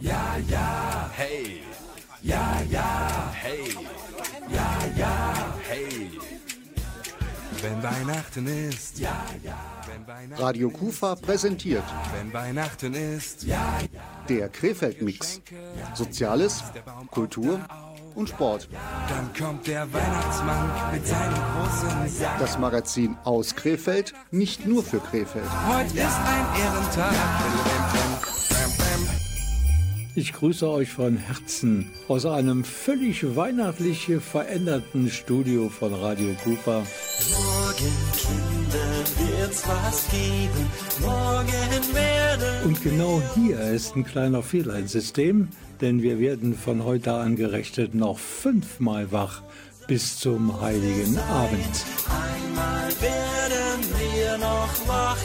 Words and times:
Ja, 0.00 0.36
ja, 0.48 1.10
hey. 1.14 1.62
Ja, 2.22 2.62
ja, 2.70 3.32
hey. 3.34 3.76
Ja, 4.48 4.78
ja, 4.96 5.54
hey. 5.68 6.10
Wenn 7.60 7.82
Weihnachten 7.82 8.46
ist, 8.46 8.98
ja, 8.98 9.26
ja. 9.44 9.58
Weihnachten 10.06 10.42
Radio 10.42 10.70
Kufa 10.70 11.14
präsentiert 11.14 11.84
Wenn 12.16 12.32
Weihnachten 12.32 12.94
ist, 12.94 13.42
ja, 13.42 13.78
ja. 13.92 14.00
der 14.28 14.48
Krefeld-Mix. 14.48 15.42
Soziales, 15.94 16.64
Kultur 17.10 17.60
und 18.14 18.28
Sport. 18.28 18.68
Dann 19.08 19.30
kommt 19.38 19.66
der 19.66 19.92
Weihnachtsmann 19.92 20.92
mit 20.92 21.06
seinem 21.06 21.34
großen 21.34 22.08
Sack. 22.08 22.38
Das 22.38 22.58
Magazin 22.58 23.16
aus 23.24 23.54
Krefeld, 23.54 24.14
nicht 24.30 24.66
nur 24.66 24.82
für 24.82 24.98
Krefeld. 24.98 25.44
Heute 25.68 25.98
ist 25.98 26.18
ein 26.26 26.46
Ehrentag. 26.60 27.14
Ich 30.16 30.32
grüße 30.32 30.68
euch 30.68 30.90
von 30.90 31.16
Herzen 31.16 31.88
aus 32.08 32.26
einem 32.26 32.64
völlig 32.64 33.36
weihnachtlich 33.36 34.10
veränderten 34.20 35.08
Studio 35.08 35.68
von 35.68 35.94
Radio 35.94 36.34
Kufa. 36.42 36.82
Morgen, 37.30 37.92
Kinder, 38.16 39.38
wird's 39.38 39.62
was 39.68 40.08
geben. 40.10 40.66
Morgen 41.00 41.94
werden 41.94 42.64
Und 42.64 42.82
genau 42.82 43.22
hier 43.36 43.60
ist 43.60 43.94
ein 43.94 44.04
kleiner 44.04 44.42
Fehler 44.42 44.78
im 44.80 44.88
System, 44.88 45.48
denn 45.80 46.02
wir 46.02 46.18
werden 46.18 46.56
von 46.56 46.84
heute 46.84 47.12
an 47.12 47.36
gerechnet 47.36 47.94
noch 47.94 48.18
fünfmal 48.18 49.12
wach 49.12 49.42
bis 49.86 50.18
zum 50.18 50.60
heiligen 50.60 51.18
Abend. 51.18 51.84
einmal 52.08 52.88
werden 53.00 53.84
wir 53.98 54.38
noch 54.38 54.88
wach. 54.88 55.18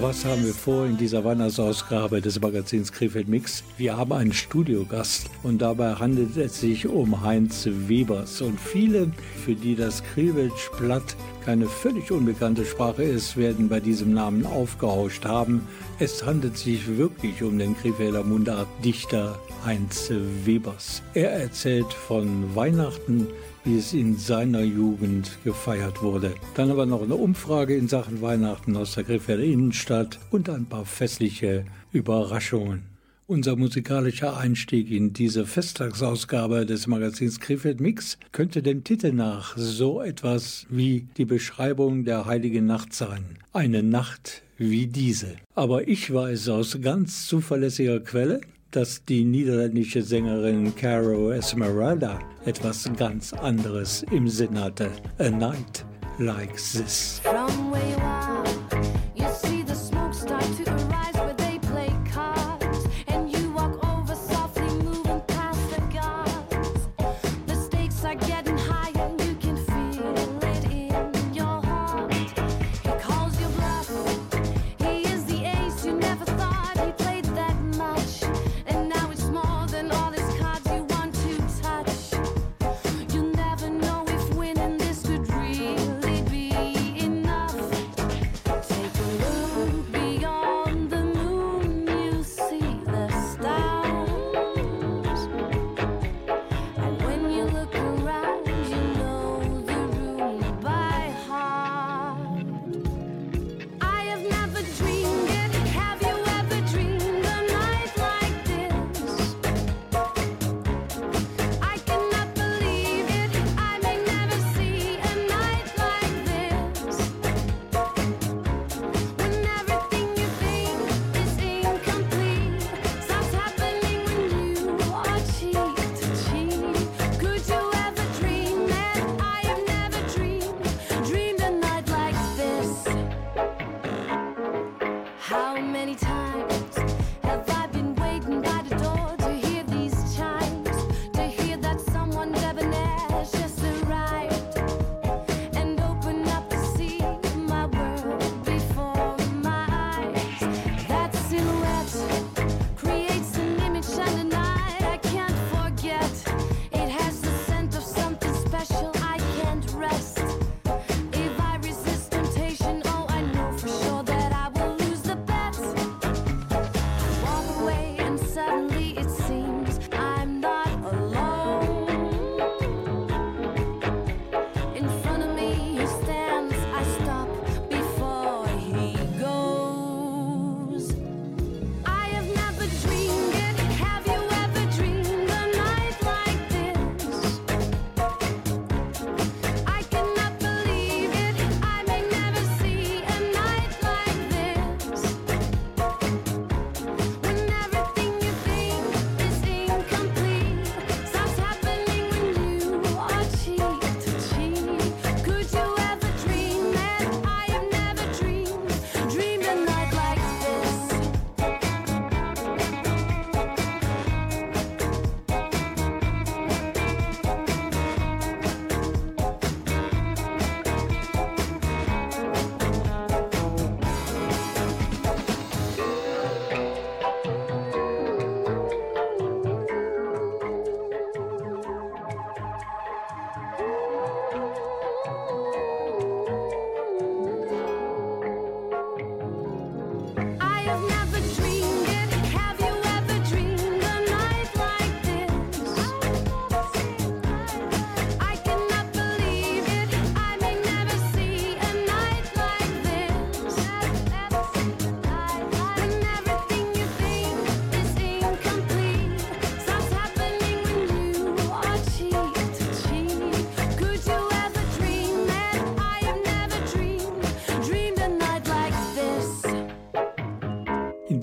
Was 0.00 0.24
haben 0.24 0.44
wir 0.44 0.52
vor 0.52 0.86
in 0.86 0.96
dieser 0.96 1.24
Weihnachtsausgabe 1.24 2.20
des 2.20 2.40
Magazins 2.40 2.92
Krefeld 2.92 3.28
Mix? 3.28 3.64
Wir 3.78 3.96
haben 3.96 4.12
einen 4.12 4.32
Studiogast 4.32 5.30
und 5.42 5.62
dabei 5.62 5.94
handelt 5.94 6.36
es 6.36 6.60
sich 6.60 6.86
um 6.86 7.22
Heinz 7.22 7.66
Webers. 7.66 8.42
Und 8.42 8.60
viele, 8.60 9.10
für 9.44 9.54
die 9.54 9.74
das 9.74 10.02
Krefeldsch 10.04 10.70
Blatt 10.78 11.16
keine 11.44 11.66
völlig 11.66 12.10
unbekannte 12.10 12.64
Sprache 12.64 13.04
ist, 13.04 13.36
werden 13.36 13.68
bei 13.68 13.80
diesem 13.80 14.12
Namen 14.12 14.44
aufgehauscht 14.44 15.24
haben. 15.24 15.66
Es 15.98 16.24
handelt 16.24 16.58
sich 16.58 16.98
wirklich 16.98 17.42
um 17.42 17.58
den 17.58 17.76
Krefelder 17.76 18.24
Mundartdichter 18.24 19.38
Heinz 19.64 20.10
Webers. 20.44 21.02
Er 21.14 21.30
erzählt 21.30 21.92
von 21.92 22.54
Weihnachten, 22.54 23.28
wie 23.66 23.78
es 23.78 23.92
in 23.92 24.16
seiner 24.16 24.62
Jugend 24.62 25.38
gefeiert 25.42 26.00
wurde. 26.00 26.34
Dann 26.54 26.70
aber 26.70 26.86
noch 26.86 27.02
eine 27.02 27.16
Umfrage 27.16 27.74
in 27.74 27.88
Sachen 27.88 28.22
Weihnachten 28.22 28.76
aus 28.76 28.94
der 28.94 29.02
Krefelder 29.02 29.42
Innenstadt 29.42 30.20
und 30.30 30.48
ein 30.48 30.66
paar 30.66 30.84
festliche 30.84 31.64
Überraschungen. 31.92 32.84
Unser 33.26 33.56
musikalischer 33.56 34.36
Einstieg 34.36 34.88
in 34.92 35.12
diese 35.12 35.46
Festtagsausgabe 35.46 36.64
des 36.64 36.86
Magazins 36.86 37.40
Krefeld 37.40 37.80
Mix 37.80 38.18
könnte 38.30 38.62
dem 38.62 38.84
Titel 38.84 39.10
nach 39.10 39.56
so 39.56 40.00
etwas 40.00 40.64
wie 40.70 41.08
die 41.16 41.24
Beschreibung 41.24 42.04
der 42.04 42.26
heiligen 42.26 42.66
Nacht 42.66 42.92
sein. 42.92 43.24
Eine 43.52 43.82
Nacht 43.82 44.42
wie 44.58 44.86
diese. 44.86 45.34
Aber 45.56 45.88
ich 45.88 46.14
weiß 46.14 46.50
aus 46.50 46.78
ganz 46.80 47.26
zuverlässiger 47.26 47.98
Quelle, 47.98 48.42
dass 48.76 49.02
die 49.06 49.24
niederländische 49.24 50.02
Sängerin 50.02 50.74
Caro 50.76 51.30
Esmeralda 51.30 52.18
etwas 52.44 52.86
ganz 52.98 53.32
anderes 53.32 54.04
im 54.10 54.28
Sinn 54.28 54.60
hatte. 54.60 54.90
A 55.18 55.30
night 55.30 55.86
like 56.18 56.54
this. 56.56 57.22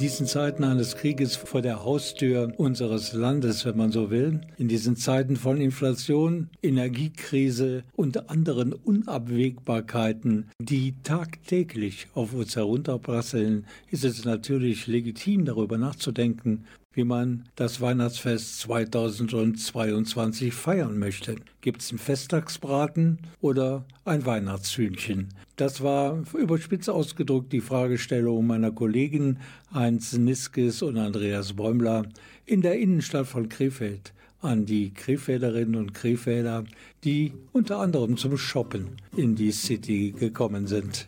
Diesen 0.03 0.27
Zeiten 0.27 0.65
eines 0.65 0.97
Krieges 0.97 1.37
vor 1.37 1.61
der 1.61 1.85
Haustür 1.85 2.51
unseres 2.57 3.13
Landes, 3.13 3.63
wenn 3.63 3.77
man 3.77 3.93
so 3.93 4.11
will, 4.11 4.41
in 4.57 4.67
diesen 4.67 4.97
Zeiten 4.97 5.37
von 5.37 5.61
Inflation, 5.61 6.49
Energiekrise 6.61 7.85
und 7.95 8.29
anderen 8.29 8.73
Unabwägbarkeiten, 8.73 10.49
die 10.59 10.95
tagtäglich 11.03 12.07
auf 12.15 12.33
uns 12.33 12.57
herunterprasseln, 12.57 13.65
ist 13.91 14.03
es 14.03 14.25
natürlich 14.25 14.87
legitim, 14.87 15.45
darüber 15.45 15.77
nachzudenken, 15.77 16.65
wie 16.93 17.03
man 17.03 17.45
das 17.55 17.81
Weihnachtsfest 17.81 18.59
2022 18.61 20.53
feiern 20.53 20.97
möchte. 20.97 21.35
Gibt 21.61 21.81
es 21.81 21.89
einen 21.89 21.99
Festtagsbraten 21.99 23.19
oder 23.41 23.85
ein 24.05 24.25
Weihnachtshühnchen? 24.25 25.29
Das 25.55 25.81
war 25.81 26.23
überspitzt 26.33 26.89
ausgedrückt 26.89 27.51
die 27.53 27.61
Fragestellung 27.61 28.47
meiner 28.47 28.71
Kollegen 28.71 29.39
Heinz 29.73 30.13
Niskes 30.13 30.81
und 30.81 30.97
Andreas 30.97 31.53
Bäumler 31.53 32.05
in 32.45 32.61
der 32.61 32.79
Innenstadt 32.79 33.27
von 33.27 33.49
Krefeld 33.49 34.13
an 34.43 34.65
die 34.65 34.93
Krefelderinnen 34.93 35.75
und 35.75 35.93
Krefelder, 35.93 36.65
die 37.03 37.33
unter 37.53 37.79
anderem 37.79 38.17
zum 38.17 38.37
Shoppen 38.37 38.97
in 39.15 39.35
die 39.35 39.51
City 39.51 40.11
gekommen 40.11 40.67
sind. 40.67 41.07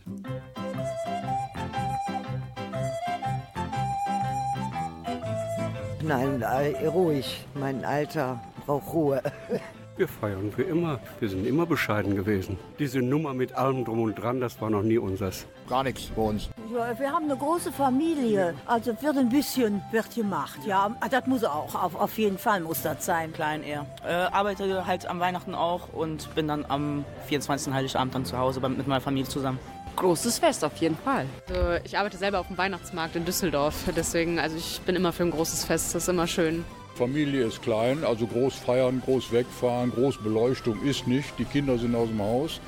Nein, 6.08 6.42
äh, 6.42 6.86
ruhig. 6.86 7.46
Mein 7.56 7.84
Alter 7.84 8.40
braucht 8.66 8.94
Ruhe. 8.94 9.22
Wir 9.98 10.10
feiern 10.10 10.52
wie 10.58 10.64
immer. 10.64 11.00
Wir 11.22 11.30
sind 11.30 11.48
immer 11.48 11.66
bescheiden 11.66 12.18
gewesen. 12.18 12.60
Diese 12.80 13.00
Nummer 13.00 13.34
mit 13.34 13.54
allem 13.54 13.86
drum 13.86 14.02
und 14.02 14.16
dran, 14.16 14.42
das 14.42 14.60
war 14.60 14.70
noch 14.70 14.84
nie 14.84 14.98
unseres. 14.98 15.48
Gar 15.70 15.84
nichts 15.84 16.12
bei 16.14 16.22
uns. 16.22 16.50
Ja, 16.74 17.00
wir 17.00 17.10
haben 17.10 17.24
eine 17.26 17.38
große 17.38 17.72
Familie. 17.72 18.56
Also 18.66 18.92
wird 19.02 19.18
ein 19.18 19.30
bisschen 19.30 19.82
wird 19.92 20.14
gemacht. 20.14 20.60
Ja, 20.66 20.94
das 21.10 21.26
muss 21.28 21.46
auch. 21.46 21.74
Auf, 21.76 21.96
auf 21.96 22.18
jeden 22.18 22.38
Fall 22.38 22.60
muss 22.60 22.82
das 22.82 23.06
sein. 23.06 23.32
Klein 23.32 23.64
eher. 23.64 23.86
Äh, 24.06 24.12
arbeite 24.12 24.86
halt 24.86 25.08
am 25.08 25.22
Weihnachten 25.22 25.56
auch 25.56 25.94
und 25.94 26.36
bin 26.36 26.50
dann 26.50 26.66
am 26.68 27.06
24. 27.28 27.74
Heiligabend 27.74 28.14
dann 28.14 28.26
zu 28.26 28.38
Hause 28.38 28.60
mit 28.68 28.88
meiner 28.88 29.00
Familie 29.02 29.30
zusammen. 29.30 29.60
Großes 29.96 30.40
Fest 30.40 30.64
auf 30.64 30.76
jeden 30.78 30.98
Fall. 30.98 31.26
Also 31.48 31.62
ich 31.84 31.98
arbeite 31.98 32.18
selber 32.18 32.40
auf 32.40 32.48
dem 32.48 32.58
Weihnachtsmarkt 32.58 33.16
in 33.16 33.26
Düsseldorf, 33.26 33.76
deswegen, 33.96 34.40
also 34.40 34.58
ich 34.58 34.82
bin 34.86 34.96
immer 34.96 35.14
für 35.14 35.24
ein 35.24 35.32
großes 35.32 35.66
Fest, 35.66 35.96
das 35.96 36.04
ist 36.04 36.10
immer 36.10 36.28
schön. 36.28 36.66
Familie 36.96 37.46
ist 37.46 37.62
klein, 37.62 38.04
also 38.04 38.26
groß 38.26 38.56
feiern, 38.56 39.02
groß 39.04 39.32
wegfahren, 39.32 39.92
groß 39.92 40.18
Beleuchtung 40.24 40.82
ist 40.84 41.08
nicht. 41.08 41.38
Die 41.38 41.46
Kinder 41.46 41.78
sind 41.78 41.94
aus 41.94 42.08
dem 42.08 42.22
Haus. 42.22 42.62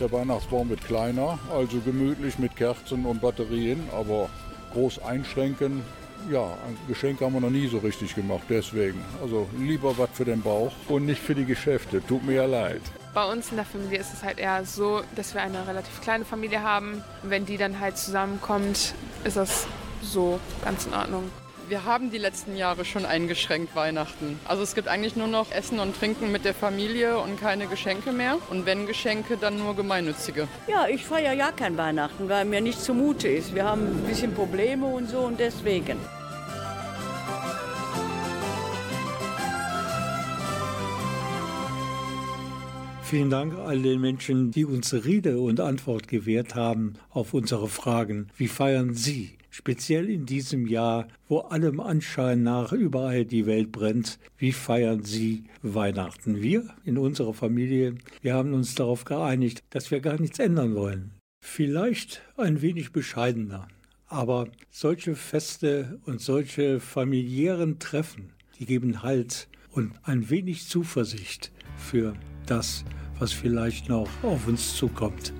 Der 0.00 0.10
Weihnachtsbaum 0.12 0.70
wird 0.70 0.84
kleiner, 0.84 1.38
also 1.52 1.78
gemütlich 1.80 2.38
mit 2.38 2.56
Kerzen 2.56 3.04
und 3.04 3.20
Batterien, 3.20 3.80
aber 3.92 4.28
groß 4.72 5.02
einschränken. 5.02 5.82
Ja, 6.30 6.44
ein 6.44 6.76
Geschenk 6.86 7.20
haben 7.20 7.34
wir 7.34 7.40
noch 7.40 7.50
nie 7.50 7.66
so 7.66 7.78
richtig 7.78 8.14
gemacht, 8.14 8.44
deswegen. 8.48 9.04
Also 9.20 9.48
lieber 9.58 9.96
was 9.98 10.10
für 10.12 10.24
den 10.24 10.42
Bauch 10.42 10.72
und 10.88 11.06
nicht 11.06 11.20
für 11.20 11.34
die 11.34 11.44
Geschäfte. 11.44 12.00
Tut 12.06 12.24
mir 12.24 12.34
ja 12.34 12.46
leid. 12.46 12.82
Bei 13.14 13.30
uns 13.30 13.50
in 13.50 13.56
der 13.56 13.66
Familie 13.66 13.98
ist 13.98 14.14
es 14.14 14.22
halt 14.22 14.38
eher 14.38 14.64
so, 14.64 15.02
dass 15.16 15.34
wir 15.34 15.42
eine 15.42 15.66
relativ 15.66 16.00
kleine 16.00 16.24
Familie 16.24 16.62
haben. 16.62 17.04
Wenn 17.22 17.44
die 17.44 17.58
dann 17.58 17.78
halt 17.78 17.98
zusammenkommt, 17.98 18.94
ist 19.24 19.36
das 19.36 19.66
so 20.00 20.40
ganz 20.64 20.86
in 20.86 20.94
Ordnung. 20.94 21.30
Wir 21.68 21.84
haben 21.84 22.10
die 22.10 22.16
letzten 22.16 22.56
Jahre 22.56 22.86
schon 22.86 23.04
eingeschränkt 23.04 23.76
Weihnachten. 23.76 24.40
Also 24.46 24.62
es 24.62 24.74
gibt 24.74 24.88
eigentlich 24.88 25.14
nur 25.14 25.26
noch 25.26 25.52
Essen 25.52 25.78
und 25.78 25.94
Trinken 25.94 26.32
mit 26.32 26.46
der 26.46 26.54
Familie 26.54 27.18
und 27.18 27.38
keine 27.38 27.66
Geschenke 27.66 28.12
mehr. 28.12 28.38
Und 28.48 28.64
wenn 28.64 28.86
Geschenke, 28.86 29.36
dann 29.36 29.58
nur 29.58 29.76
gemeinnützige. 29.76 30.48
Ja, 30.66 30.86
ich 30.88 31.04
feiere 31.04 31.34
ja 31.34 31.52
kein 31.52 31.76
Weihnachten, 31.76 32.30
weil 32.30 32.46
mir 32.46 32.62
nicht 32.62 32.80
zumute 32.80 33.28
ist. 33.28 33.54
Wir 33.54 33.64
haben 33.64 33.82
ein 33.82 34.04
bisschen 34.08 34.34
Probleme 34.34 34.86
und 34.86 35.10
so 35.10 35.18
und 35.18 35.38
deswegen. 35.38 35.98
Vielen 43.12 43.28
Dank 43.28 43.52
all 43.58 43.82
den 43.82 44.00
Menschen, 44.00 44.52
die 44.52 44.64
uns 44.64 44.94
Rede 44.94 45.38
und 45.38 45.60
Antwort 45.60 46.08
gewährt 46.08 46.54
haben 46.54 46.94
auf 47.10 47.34
unsere 47.34 47.68
Fragen. 47.68 48.28
Wie 48.38 48.48
feiern 48.48 48.94
Sie, 48.94 49.32
speziell 49.50 50.08
in 50.08 50.24
diesem 50.24 50.66
Jahr, 50.66 51.08
wo 51.28 51.40
allem 51.40 51.78
Anschein 51.78 52.42
nach 52.42 52.72
überall 52.72 53.26
die 53.26 53.44
Welt 53.44 53.70
brennt, 53.70 54.18
wie 54.38 54.52
feiern 54.52 55.04
Sie 55.04 55.44
Weihnachten? 55.60 56.40
Wir 56.40 56.70
in 56.86 56.96
unserer 56.96 57.34
Familie, 57.34 57.96
wir 58.22 58.32
haben 58.32 58.54
uns 58.54 58.76
darauf 58.76 59.04
geeinigt, 59.04 59.62
dass 59.68 59.90
wir 59.90 60.00
gar 60.00 60.18
nichts 60.18 60.38
ändern 60.38 60.74
wollen. 60.74 61.10
Vielleicht 61.44 62.22
ein 62.38 62.62
wenig 62.62 62.92
bescheidener, 62.92 63.68
aber 64.06 64.48
solche 64.70 65.16
Feste 65.16 66.00
und 66.06 66.22
solche 66.22 66.80
familiären 66.80 67.78
Treffen, 67.78 68.32
die 68.58 68.64
geben 68.64 69.02
Halt 69.02 69.48
und 69.70 69.92
ein 70.02 70.30
wenig 70.30 70.66
Zuversicht 70.66 71.52
für 71.76 72.14
das, 72.46 72.84
was 72.86 73.01
vielleicht 73.30 73.88
noch 73.88 74.08
auf 74.22 74.48
uns 74.48 74.74
zukommt. 74.74 75.32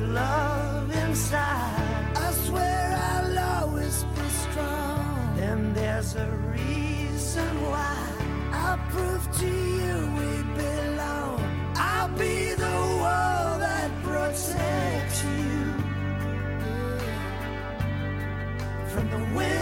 Love 0.00 0.67
side. 1.18 2.16
I 2.16 2.30
swear 2.46 2.84
I'll 3.10 3.38
always 3.62 4.04
be 4.14 4.28
strong. 4.44 5.34
Then 5.36 5.74
there's 5.74 6.14
a 6.14 6.28
reason 6.56 7.50
why. 7.70 7.96
I'll 8.52 8.78
prove 8.92 9.24
to 9.40 9.46
you 9.46 9.94
we 10.18 10.30
belong. 10.62 11.40
I'll 11.76 12.12
be 12.24 12.54
the 12.54 12.78
wall 13.02 13.58
that 13.66 13.90
protects 14.04 15.24
you 15.24 15.54
from 18.92 19.10
the 19.10 19.22
wind. 19.36 19.57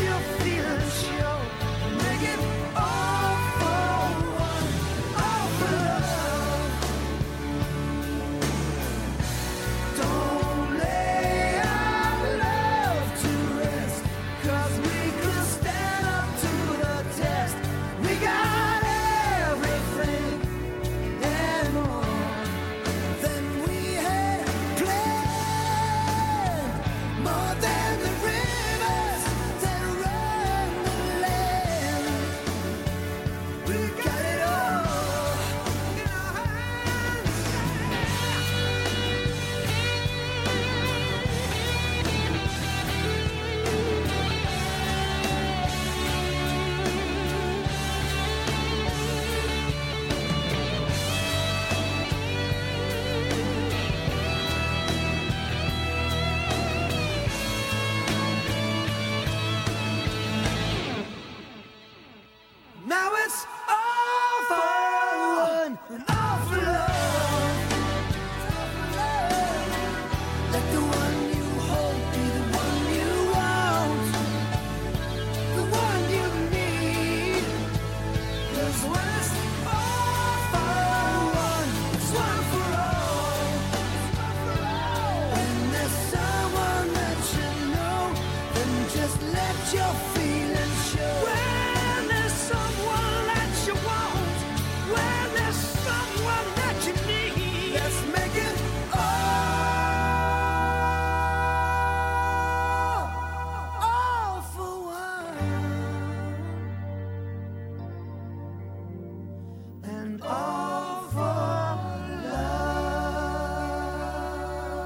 you 0.00 0.41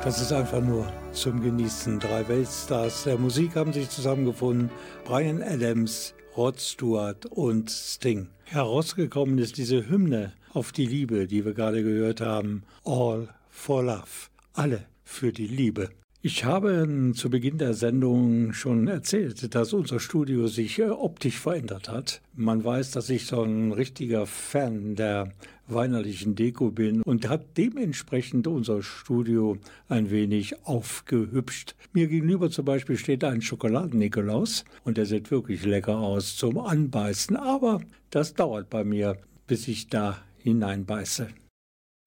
Das 0.07 0.23
ist 0.23 0.33
einfach 0.33 0.63
nur 0.63 0.87
zum 1.11 1.43
Genießen. 1.43 1.99
Drei 1.99 2.29
Weltstars 2.29 3.03
der 3.03 3.19
Musik 3.19 3.57
haben 3.57 3.73
sich 3.73 3.91
zusammengefunden. 3.91 4.71
Brian 5.05 5.43
Adams, 5.43 6.15
Rod 6.37 6.61
Stewart 6.61 7.27
und 7.27 7.73
Sting. 7.73 8.29
Herausgekommen 8.45 9.37
ist 9.39 9.59
diese 9.59 9.91
Hymne 9.91 10.33
auf 10.53 10.71
die 10.71 10.87
Liebe, 10.87 11.27
die 11.27 11.45
wir 11.45 11.55
gerade 11.55 11.83
gehört 11.83 12.21
haben. 12.21 12.63
All 12.85 13.31
for 13.51 13.83
Love. 13.83 14.31
Alle 14.53 14.85
für 15.03 15.33
die 15.33 15.49
Liebe. 15.49 15.91
Ich 16.23 16.45
habe 16.45 17.13
zu 17.15 17.29
Beginn 17.29 17.59
der 17.59 17.75
Sendung 17.75 18.53
schon 18.53 18.87
erzählt, 18.87 19.55
dass 19.57 19.73
unser 19.73 19.99
Studio 19.99 20.47
sich 20.47 20.79
äh, 20.79 20.85
optisch 20.85 21.41
verändert 21.41 21.89
hat. 21.89 22.21
Man 22.33 22.65
weiß, 22.65 22.93
dass 22.93 23.11
ich 23.11 23.27
so 23.27 23.43
ein 23.43 23.73
richtiger 23.73 24.27
Fan 24.27 24.95
der 24.95 25.33
weinerlichen 25.69 26.35
Deko 26.35 26.71
bin 26.71 27.03
und 27.03 27.29
hat 27.29 27.57
dementsprechend 27.57 28.47
unser 28.47 28.83
Studio 28.83 29.59
ein 29.89 30.11
wenig 30.11 30.65
aufgehübscht. 30.65 31.75
Mir 31.93 32.07
gegenüber 32.09 32.51
zum 32.51 32.65
Beispiel 32.65 32.97
steht 32.97 33.25
ein 33.25 33.43
Schokoladen-Nikolaus 33.43 34.65
und 34.85 34.97
der 34.97 35.07
sieht 35.07 35.31
wirklich 35.31 35.65
lecker 35.65 35.99
aus 35.99 36.37
zum 36.37 36.59
Anbeißen, 36.59 37.37
aber 37.37 37.81
das 38.11 38.35
dauert 38.35 38.71
bei 38.71 38.85
mir, 38.85 39.19
bis 39.47 39.69
ich 39.69 39.89
da 39.89 40.19
hineinbeiße. 40.39 41.29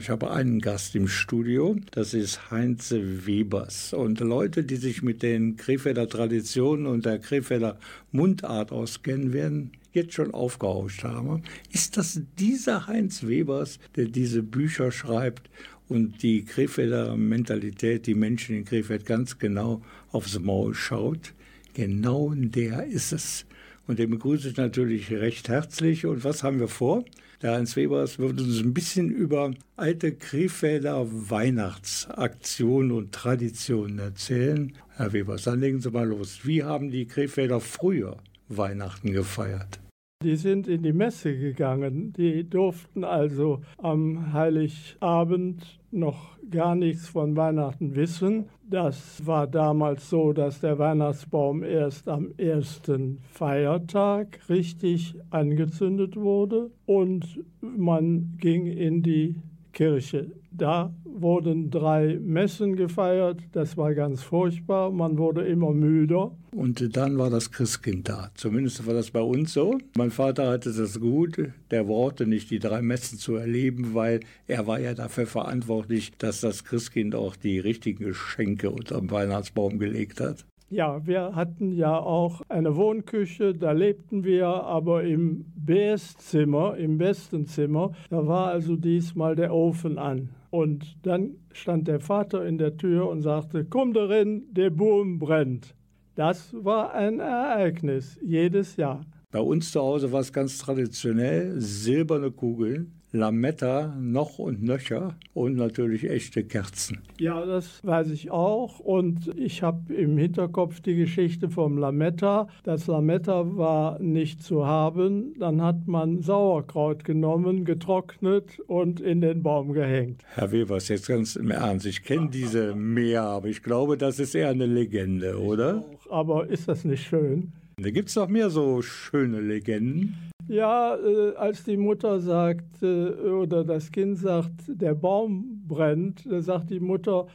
Ich 0.02 0.10
habe 0.10 0.32
einen 0.32 0.62
Gast 0.62 0.96
im 0.96 1.10
Studio, 1.10 1.76
das 1.92 2.14
ist 2.14 2.52
Heinz 2.52 2.92
Webers. 2.92 3.92
Und 3.92 4.22
Leute, 4.22 4.64
die 4.64 4.78
sich 4.78 5.02
mit 5.02 5.22
den 5.22 5.58
Krefelder 5.58 6.08
Traditionen 6.08 6.88
und 6.88 7.06
der 7.06 7.20
Krefelder 7.20 7.78
Mundart 8.14 8.72
auskennen, 8.72 9.34
werden 9.34 9.74
jetzt 9.92 10.14
schon 10.14 10.34
aufgehauscht 10.34 11.04
haben. 11.04 11.44
Ist 11.72 11.98
das 11.98 12.22
dieser 12.38 12.88
Heinz 12.88 13.24
Webers, 13.24 13.80
der 13.96 14.06
diese 14.06 14.44
Bücher 14.44 14.92
schreibt 14.92 15.50
und 15.88 16.22
die 16.24 16.46
Krefelder 16.46 17.16
Mentalität, 17.18 18.08
die 18.08 18.16
Menschen 18.16 18.56
in 18.56 18.66
Krefeld 18.66 19.06
ganz 19.06 19.40
genau 19.40 19.82
aufs 20.12 20.40
Maul 20.40 20.74
schaut? 20.74 21.34
Genau 21.74 22.34
der 22.36 22.86
ist 22.86 23.14
es. 23.14 23.46
Und 23.88 23.98
den 23.98 24.12
begrüße 24.12 24.50
ich 24.50 24.58
natürlich 24.58 25.12
recht 25.12 25.50
herzlich. 25.50 26.06
Und 26.06 26.24
was 26.24 26.44
haben 26.44 26.60
wir 26.60 26.68
vor? 26.68 27.04
Der 27.42 27.54
Heinz 27.54 27.76
Webers 27.76 28.20
wird 28.20 28.40
uns 28.40 28.60
ein 28.60 28.74
bisschen 28.74 29.10
über 29.10 29.52
alte 29.78 30.12
Krefelder 30.12 31.08
Weihnachtsaktionen 31.10 32.92
und 32.92 33.14
Traditionen 33.14 33.98
erzählen. 33.98 34.74
Herr 34.96 35.14
Webers, 35.14 35.44
dann 35.44 35.62
legen 35.62 35.80
Sie 35.82 35.90
mal 35.90 36.08
los. 36.08 36.42
Wie 36.44 36.64
haben 36.64 36.92
die 36.92 37.08
Krefelder 37.08 37.60
früher 37.62 38.18
Weihnachten 38.50 39.12
gefeiert? 39.12 39.80
Die 40.22 40.36
sind 40.36 40.68
in 40.68 40.84
die 40.84 40.92
Messe 40.92 41.38
gegangen. 41.38 42.12
Die 42.12 42.44
durften 42.44 43.06
also 43.06 43.62
am 43.78 44.34
Heiligabend 44.34 45.80
noch 45.92 46.38
gar 46.52 46.76
nichts 46.76 47.08
von 47.08 47.38
Weihnachten 47.38 47.96
wissen. 47.96 48.50
Das 48.70 49.26
war 49.26 49.48
damals 49.48 50.10
so, 50.10 50.34
dass 50.34 50.60
der 50.60 50.78
Weihnachtsbaum 50.78 51.64
erst 51.64 52.10
am 52.10 52.34
ersten 52.38 53.20
Feiertag 53.32 54.42
richtig 54.50 55.16
angezündet 55.30 56.18
wurde 56.18 56.70
und 56.86 57.40
man 57.62 58.36
ging 58.40 58.68
in 58.68 59.02
die 59.02 59.36
Kirche. 59.80 60.30
Da 60.52 60.94
wurden 61.06 61.70
drei 61.70 62.20
Messen 62.22 62.76
gefeiert. 62.76 63.40
Das 63.54 63.78
war 63.78 63.94
ganz 63.94 64.22
furchtbar. 64.22 64.92
Man 64.92 65.18
wurde 65.18 65.46
immer 65.46 65.72
müder. 65.72 66.36
Und 66.54 66.98
dann 66.98 67.18
war 67.18 67.30
das 67.30 67.50
Christkind 67.50 68.10
da. 68.10 68.30
Zumindest 68.36 68.86
war 68.86 68.94
das 68.94 69.12
bei 69.12 69.22
uns 69.22 69.54
so. 69.54 69.78
Mein 69.96 70.12
Vater 70.12 70.50
hatte 70.50 70.74
das 70.74 71.00
gut. 71.00 71.38
Der 71.72 71.86
brauchte 71.86 72.28
nicht 72.28 72.52
die 72.52 72.60
drei 72.60 72.82
Messen 72.82 73.18
zu 73.20 73.36
erleben, 73.36 73.94
weil 73.94 74.20
er 74.48 74.68
war 74.68 74.82
ja 74.82 74.94
dafür 74.94 75.28
verantwortlich, 75.28 76.12
dass 76.18 76.42
das 76.42 76.66
Christkind 76.66 77.16
auch 77.16 77.38
die 77.38 77.60
richtigen 77.60 78.04
Geschenke 78.04 78.72
unter 78.72 78.98
dem 78.98 79.10
Weihnachtsbaum 79.10 79.80
gelegt 79.80 80.20
hat. 80.20 80.46
Ja, 80.72 81.04
wir 81.08 81.34
hatten 81.34 81.72
ja 81.72 81.98
auch 81.98 82.44
eine 82.48 82.76
Wohnküche, 82.76 83.56
da 83.56 83.72
lebten 83.72 84.24
wir 84.24 84.46
aber 84.46 85.04
im 85.04 85.46
BS-Zimmer, 85.56 86.78
im 86.78 87.00
besten 87.00 87.48
Zimmer. 87.48 87.92
Da 88.12 88.28
war 88.28 88.50
also 88.50 88.76
diesmal 88.76 89.36
der 89.36 89.52
Ofen 89.52 89.98
an. 89.98 90.30
Und 90.52 90.98
dann 91.02 91.38
stand 91.54 91.88
der 91.88 92.00
Vater 92.00 92.46
in 92.46 92.60
der 92.60 92.78
Tür 92.78 93.10
und 93.10 93.22
sagte, 93.22 93.66
komm 93.68 93.94
darin, 93.94 94.44
der 94.52 94.70
Boom 94.70 95.18
brennt. 95.18 95.74
Das 96.14 96.54
war 96.54 96.94
ein 96.94 97.20
Ereignis, 97.20 98.20
jedes 98.22 98.76
Jahr. 98.76 99.02
Bei 99.32 99.40
uns 99.40 99.72
zu 99.72 99.80
Hause 99.80 100.12
war 100.12 100.20
es 100.20 100.32
ganz 100.32 100.60
traditionell 100.60 101.60
silberne 101.60 102.30
Kugeln, 102.30 102.99
Lametta 103.12 103.96
noch 104.00 104.38
und 104.38 104.62
nöcher 104.62 105.16
und 105.34 105.56
natürlich 105.56 106.08
echte 106.10 106.44
Kerzen. 106.44 107.00
Ja, 107.20 107.44
das 107.46 107.84
weiß 107.84 108.12
ich 108.12 108.30
auch. 108.30 108.80
Und 108.80 109.32
ich 109.36 109.64
habe 109.64 109.94
im 109.94 110.18
Hinterkopf 110.18 110.80
die 110.82 110.96
Geschichte 110.96 111.50
vom 111.50 111.78
Lametta. 111.78 112.48
Das 112.64 112.86
Lametta 112.88 113.58
war 113.58 114.00
nicht 114.00 114.44
zu 114.44 114.68
haben. 114.68 115.34
Dann 115.40 115.62
hat 115.62 115.88
man 115.88 116.22
Sauerkraut 116.22 117.04
genommen, 117.04 117.66
getrocknet 117.66 118.60
und 118.68 119.00
in 119.00 119.22
den 119.22 119.42
Baum 119.42 119.74
gehängt. 119.74 120.24
Herr 120.36 120.52
Webers, 120.52 120.88
jetzt 120.90 121.08
ganz 121.08 121.36
im 121.36 121.50
Ernst. 121.50 121.88
Ich 121.88 122.04
kenne 122.04 122.30
diese 122.30 122.76
mehr, 122.76 123.24
aber 123.24 123.48
ich 123.48 123.64
glaube, 123.64 123.98
das 123.98 124.20
ist 124.20 124.36
eher 124.36 124.50
eine 124.50 124.68
Legende, 124.68 125.40
oder? 125.40 125.84
Aber 126.10 126.48
ist 126.48 126.68
das 126.68 126.86
nicht 126.86 127.08
schön? 127.08 127.54
Da 127.78 127.90
gibt 127.92 128.10
es 128.10 128.16
noch 128.16 128.28
mehr 128.28 128.50
so 128.50 128.82
schöne 128.82 129.40
Legenden. 129.40 130.29
Ja, 130.50 130.96
äh, 130.96 131.36
als 131.36 131.64
die 131.64 131.78
Mutter 131.78 132.20
sagt 132.20 132.82
äh, 132.82 133.12
oder 133.12 133.64
das 133.64 133.92
Kind 133.92 134.18
sagt, 134.18 134.64
der 134.68 134.96
Baum 134.96 135.62
brennt, 135.68 136.26
dann 136.26 136.42
sagt 136.42 136.72
die 136.72 136.80
Mutter, 136.80 137.28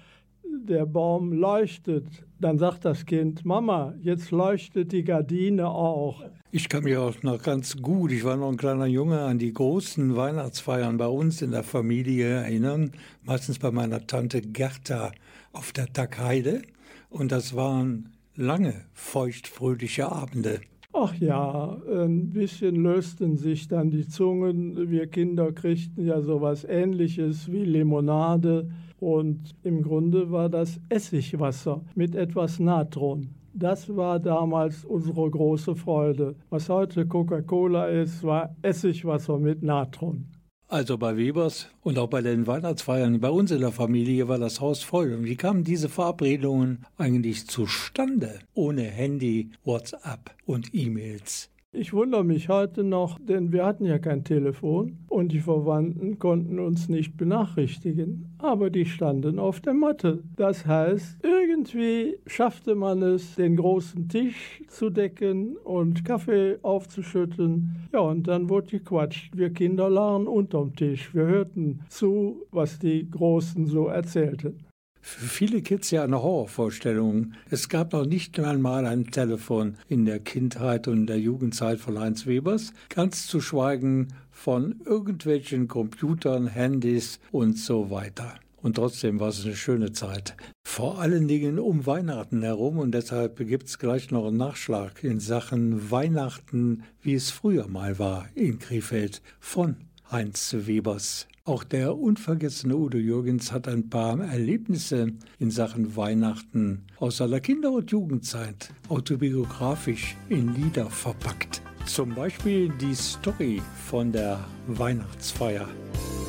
der 0.45 0.85
Baum 0.85 1.33
leuchtet. 1.33 2.07
Dann 2.41 2.59
sagt 2.59 2.85
das 2.85 3.07
Kind, 3.07 3.45
Mama, 3.45 3.95
jetzt 4.01 4.33
leuchtet 4.33 4.91
die 4.91 5.05
Gardine 5.05 5.69
auch. 5.69 6.25
Ich 6.51 6.69
kann 6.69 6.83
mich 6.83 6.97
auch 6.97 7.23
noch 7.23 7.41
ganz 7.41 7.77
gut, 7.77 8.11
ich 8.11 8.25
war 8.25 8.37
noch 8.37 8.51
ein 8.51 8.57
kleiner 8.57 8.87
Junge, 8.87 9.21
an 9.21 9.39
die 9.39 9.53
großen 9.53 10.17
Weihnachtsfeiern 10.17 10.97
bei 10.97 11.07
uns 11.07 11.41
in 11.41 11.53
der 11.53 11.63
Familie 11.63 12.27
erinnern. 12.27 12.91
Meistens 13.23 13.61
bei 13.61 13.71
meiner 13.71 14.09
Tante 14.09 14.41
Gerda 14.43 15.13
auf 15.53 15.71
der 15.71 15.87
Tackheide. 15.93 16.63
Und 17.11 17.31
das 17.31 17.55
waren 17.55 18.11
lange 18.35 18.75
feuchtfröhliche 18.93 20.11
Abende. 20.11 20.61
Ach 20.97 21.13
ja, 21.17 21.77
ein 21.91 22.31
bisschen 22.31 22.77
lösten 22.77 23.37
sich 23.37 23.67
dann 23.67 23.91
die 23.91 24.07
Zungen. 24.07 24.93
Wir 24.93 25.09
Kinder 25.09 25.51
kriegten 25.51 26.07
ja 26.07 26.21
sowas 26.21 26.65
ähnliches 26.65 27.51
wie 27.51 27.65
Limonade. 27.65 28.71
Und 29.01 29.57
im 29.65 29.83
Grunde 29.83 30.31
war 30.31 30.49
das 30.49 30.81
Essigwasser 30.89 31.83
mit 31.97 32.15
etwas 32.15 32.61
Natron. 32.61 33.29
Das 33.53 33.95
war 33.97 34.21
damals 34.21 34.85
unsere 34.85 35.29
große 35.29 35.75
Freude. 35.75 36.37
Was 36.49 36.69
heute 36.69 37.05
Coca-Cola 37.07 37.89
ist, 37.89 38.23
war 38.23 38.55
Essigwasser 38.63 39.41
mit 39.41 39.65
Natron. 39.65 40.27
Also 40.69 40.97
bei 40.97 41.17
Webers 41.17 41.69
und 41.83 41.99
auch 41.99 42.09
bei 42.09 42.23
den 42.23 42.47
Weihnachtsfeiern 42.47 43.21
bei 43.21 43.29
uns 43.29 43.51
in 43.51 43.61
der 43.61 43.71
Familie 43.71 44.29
war 44.29 44.39
das 44.39 44.61
Haus 44.61 44.83
voll. 44.83 45.13
Und 45.13 45.25
wie 45.25 45.37
kamen 45.37 45.63
diese 45.63 45.89
Verabredungen 45.89 46.87
eigentlich 46.97 47.47
zustande? 47.47 48.41
Ohne 48.55 48.83
Handy, 48.83 49.51
WhatsApp 49.65 50.35
und 50.47 50.75
E-Mails. 50.75 51.51
Ich 51.77 51.93
wundere 51.93 52.23
mich 52.23 52.49
heute 52.49 52.85
noch, 52.85 53.19
denn 53.19 53.51
wir 53.51 53.67
hatten 53.67 53.85
ja 53.85 53.99
kein 53.99 54.23
Telefon 54.23 54.99
und 55.09 55.33
die 55.33 55.41
Verwandten 55.41 56.21
konnten 56.21 56.61
uns 56.61 56.89
nicht 56.89 57.17
benachrichtigen, 57.17 58.33
aber 58.39 58.71
die 58.71 58.85
standen 58.87 59.41
auf 59.41 59.61
der 59.61 59.75
Matte. 59.75 60.23
Das 60.37 60.67
heißt, 60.67 61.19
irgendwie 61.25 62.17
schaffte 62.29 62.77
man 62.77 63.03
es, 63.03 63.35
den 63.35 63.57
großen 63.57 64.09
Tisch 64.09 64.63
zu 64.69 64.89
decken 64.89 65.57
und 65.57 66.05
Kaffee 66.05 66.61
aufzuschütten. 66.63 67.89
Ja, 67.93 68.01
und 68.01 68.29
dann 68.29 68.49
wurde 68.49 68.69
gequatscht. 68.69 69.37
Wir 69.37 69.53
Kinder 69.53 69.91
lagen 69.91 70.29
unterm 70.29 70.77
Tisch. 70.77 71.13
Wir 71.13 71.27
hörten 71.27 71.81
zu, 71.89 72.47
was 72.53 72.79
die 72.79 73.11
Großen 73.11 73.67
so 73.67 73.89
erzählten 73.89 74.65
für 75.05 75.27
viele 75.27 75.61
Kids 75.61 75.91
ja 75.91 76.03
eine 76.03 76.23
Horrorvorstellung. 76.23 77.35
Es 77.51 77.69
gab 77.69 77.93
noch 77.93 78.07
nicht 78.07 78.41
einmal 78.41 78.87
ein 78.87 79.11
Telefon 79.11 79.77
in 79.87 80.07
der 80.07 80.19
Kindheit 80.19 80.89
und 80.89 81.07
der 81.07 81.21
Jugendzeit 81.21 81.79
von 81.79 82.01
Heinz 82.01 82.27
Webers, 82.27 82.73
ganz 82.89 83.27
zu 83.27 83.43
schweigen 83.43 84.09
von 84.31 84.81
irgendwelchen 84.87 85.69
Computern, 85.69 86.47
Handys 86.47 87.21
und 87.33 87.59
so 87.59 87.91
weiter. 87.91 88.35
Und 88.63 88.77
trotzdem 88.77 89.21
war 89.21 89.29
es 89.29 89.45
eine 89.45 89.57
schöne 89.57 89.93
Zeit. 89.93 90.37
Vor 90.67 90.99
allen 90.99 91.29
Dingen 91.29 91.59
um 91.59 91.85
Weihnachten 91.85 92.41
herum 92.41 92.79
und 92.79 92.93
deshalb 92.93 93.37
gibt 93.37 93.69
es 93.69 93.79
gleich 93.79 94.11
noch 94.11 94.27
einen 94.27 94.39
Nachschlag 94.39 95.05
in 95.05 95.21
Sachen 95.21 95.91
Weihnachten, 95.91 96.83
wie 97.03 97.15
es 97.15 97.31
früher 97.31 97.69
mal 97.69 97.99
war 97.99 98.27
in 98.35 98.59
Krefeld 98.59 99.21
von 99.39 99.77
Heinz 100.11 100.57
Webers. 100.59 101.29
Auch 101.47 101.63
der 101.63 101.99
unvergessene 101.99 102.75
Udo 102.75 102.97
Jürgens 102.97 103.53
hat 103.53 103.69
ein 103.69 103.91
paar 103.91 104.19
Erlebnisse 104.19 105.13
in 105.39 105.51
Sachen 105.51 105.95
Weihnachten 105.95 106.87
aus 106.99 107.19
seiner 107.19 107.39
Kinder- 107.41 107.73
und 107.73 107.91
Jugendzeit 107.91 108.73
autobiografisch 108.89 110.17
in 110.31 110.55
Lieder 110.55 110.89
verpackt. 110.89 111.61
Zum 111.85 112.15
Beispiel 112.15 112.71
die 112.81 112.95
Story 112.95 113.61
von 113.91 114.11
der 114.11 114.43
Weihnachtsfeier. 114.69 115.69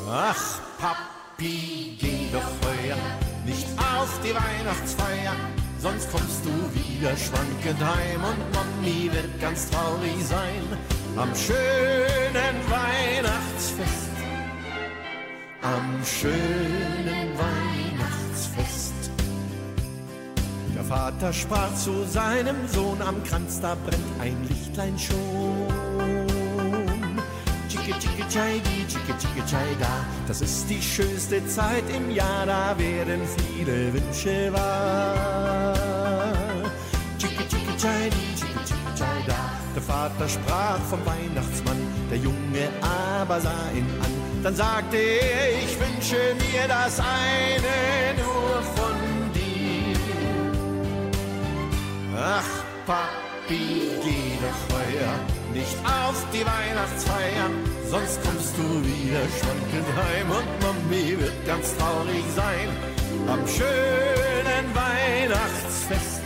Ach, 0.06 0.60
Papi, 0.78 1.96
ging 1.98 2.30
doch 2.30 2.68
heuer 2.68 2.98
nicht 3.46 3.66
auf 3.78 4.20
die 4.22 4.34
Weihnachtsfeier, 4.34 5.34
sonst 5.78 6.10
kommst 6.10 6.44
du 6.44 6.50
wieder 6.78 7.16
schwankend 7.16 7.80
heim 7.80 8.20
und 8.22 8.52
Mami 8.52 9.10
wird 9.10 9.40
ganz 9.40 9.70
traurig 9.70 10.22
sein 10.28 10.62
am 11.16 11.34
schönen 11.34 12.55
schönen 16.06 17.28
Weihnachtsfest. 17.36 18.94
Der 20.74 20.84
Vater 20.84 21.32
sprach 21.32 21.74
zu 21.74 22.04
seinem 22.04 22.68
Sohn, 22.68 23.00
am 23.02 23.22
Kranz 23.24 23.60
da 23.60 23.74
brennt 23.74 24.20
ein 24.20 24.36
Lichtlein 24.48 24.96
schon. 24.98 25.66
Chicke, 27.68 27.98
chicke, 27.98 28.28
chai, 28.28 28.60
di, 28.64 28.86
chicke, 28.86 29.16
chicke, 29.18 29.44
chai, 29.50 29.76
da. 29.80 30.04
Das 30.28 30.40
ist 30.40 30.68
die 30.68 30.82
schönste 30.82 31.44
Zeit 31.46 31.84
im 31.94 32.10
Jahr, 32.10 32.46
da 32.46 32.76
werden 32.78 33.20
viele 33.36 33.92
Wünsche 33.92 34.52
wahr. 34.52 35.74
Chicke, 37.18 37.46
chicke, 37.48 37.76
chai, 37.76 38.10
di, 38.10 38.34
chicke, 38.38 38.64
chicke, 38.64 38.94
chai, 38.96 39.24
da. 39.26 39.34
Der 39.74 39.82
Vater 39.82 40.28
sprach 40.28 40.78
vom 40.88 41.00
Weihnachtsmann, 41.04 41.76
der 42.10 42.18
Junge 42.18 42.68
aber 42.80 43.40
sah 43.40 43.70
ihn 43.74 43.86
an. 44.02 44.25
Dann 44.42 44.54
sagte 44.54 44.96
er, 44.96 45.62
ich 45.64 45.78
wünsche 45.80 46.34
mir 46.34 46.68
das 46.68 47.00
eine 47.00 48.14
nur 48.22 48.62
von 48.76 48.96
dir. 49.34 49.98
Ach, 52.16 52.50
Papi, 52.86 53.90
geh 54.02 54.38
doch 54.40 54.76
heuer 54.76 55.36
nicht 55.56 55.76
auf 55.84 56.18
die 56.32 56.44
Weihnachtsfeier, 56.44 57.48
sonst 57.90 58.22
kommst 58.22 58.54
du 58.58 58.62
wieder 58.84 59.24
schwankend 59.38 59.88
heim 59.96 60.30
und 60.30 60.50
Mami 60.62 61.18
wird 61.18 61.46
ganz 61.46 61.74
traurig 61.76 62.24
sein 62.34 62.68
am 63.26 63.40
schönen 63.48 64.66
Weihnachtsfest. 64.74 66.20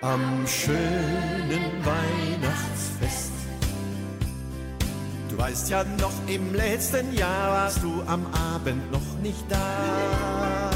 Am 0.00 0.46
schönen 0.46 1.84
Weihnachtsfest. 1.84 3.31
Weißt 5.42 5.70
ja 5.70 5.82
noch, 5.98 6.12
im 6.28 6.54
letzten 6.54 7.12
Jahr 7.14 7.50
warst 7.50 7.82
du 7.82 8.00
am 8.06 8.24
Abend 8.54 8.92
noch 8.92 9.18
nicht 9.20 9.44
da. 9.48 10.70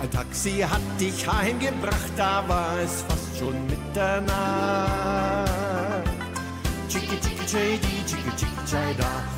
Ein 0.00 0.10
Taxi 0.12 0.60
hat 0.60 0.80
dich 1.00 1.26
heimgebracht, 1.26 2.12
da 2.16 2.44
war 2.46 2.78
es 2.84 3.02
fast 3.02 3.36
schon 3.36 3.66
Mitternacht. 3.66 5.50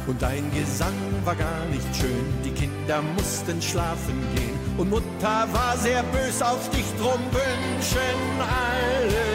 Und 0.06 0.20
dein 0.20 0.52
Gesang 0.52 0.92
war 1.24 1.34
gar 1.34 1.64
nicht 1.70 1.96
schön, 1.96 2.26
die 2.44 2.50
Kinder 2.50 3.00
mussten 3.16 3.62
schlafen 3.62 4.20
gehen. 4.34 4.60
Und 4.76 4.90
Mutter 4.90 5.48
war 5.50 5.78
sehr 5.78 6.02
bös 6.02 6.42
auf 6.42 6.68
dich, 6.68 6.84
drum 6.98 7.20
wünschen 7.32 8.20
alle 8.38 9.31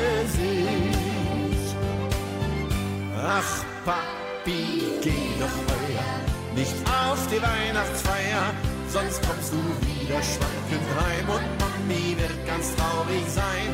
Ach, 3.30 3.66
Papi, 3.84 5.02
geh 5.02 5.36
doch 5.38 5.58
heuer 5.68 6.28
nicht 6.56 6.74
auf 6.88 7.20
die 7.28 7.42
Weihnachtsfeier, 7.42 8.54
sonst 8.88 9.22
kommst 9.28 9.52
du 9.52 9.58
wieder 9.86 10.22
schwankend 10.24 10.88
heim. 10.98 11.28
Und 11.28 11.46
Mami 11.60 12.16
wird 12.18 12.48
ganz 12.48 12.74
traurig 12.76 13.26
sein 13.28 13.74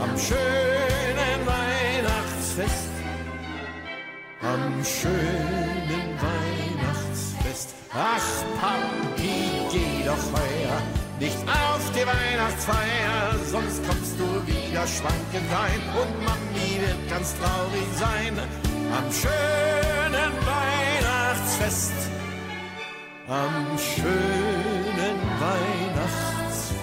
am 0.00 0.16
schönen 0.16 1.40
Weihnachtsfest. 1.44 2.92
Am 4.40 4.84
schönen 4.84 6.06
Weihnachtsfest. 6.22 7.74
Ach, 7.92 8.28
Papi, 8.60 9.66
geh 9.72 10.06
doch 10.06 10.24
heuer 10.32 10.80
nicht 11.18 11.38
auf 11.46 11.82
die 11.90 12.06
Weihnachtsfeier, 12.06 13.34
sonst 13.50 13.80
kommst 13.86 14.14
du 14.18 14.26
wieder 14.46 14.86
schwankend 14.86 15.48
rein 15.52 15.82
und 16.00 16.24
Mami 16.24 16.80
wird 16.80 17.10
ganz 17.10 17.34
traurig 17.34 17.86
sein 17.98 18.71
am 18.92 19.10
schönen 19.10 20.32
Weihnachtsfest. 20.46 21.94
Am 23.26 23.78
schönen 23.78 25.18
Weihnachtsfest. 25.40 26.74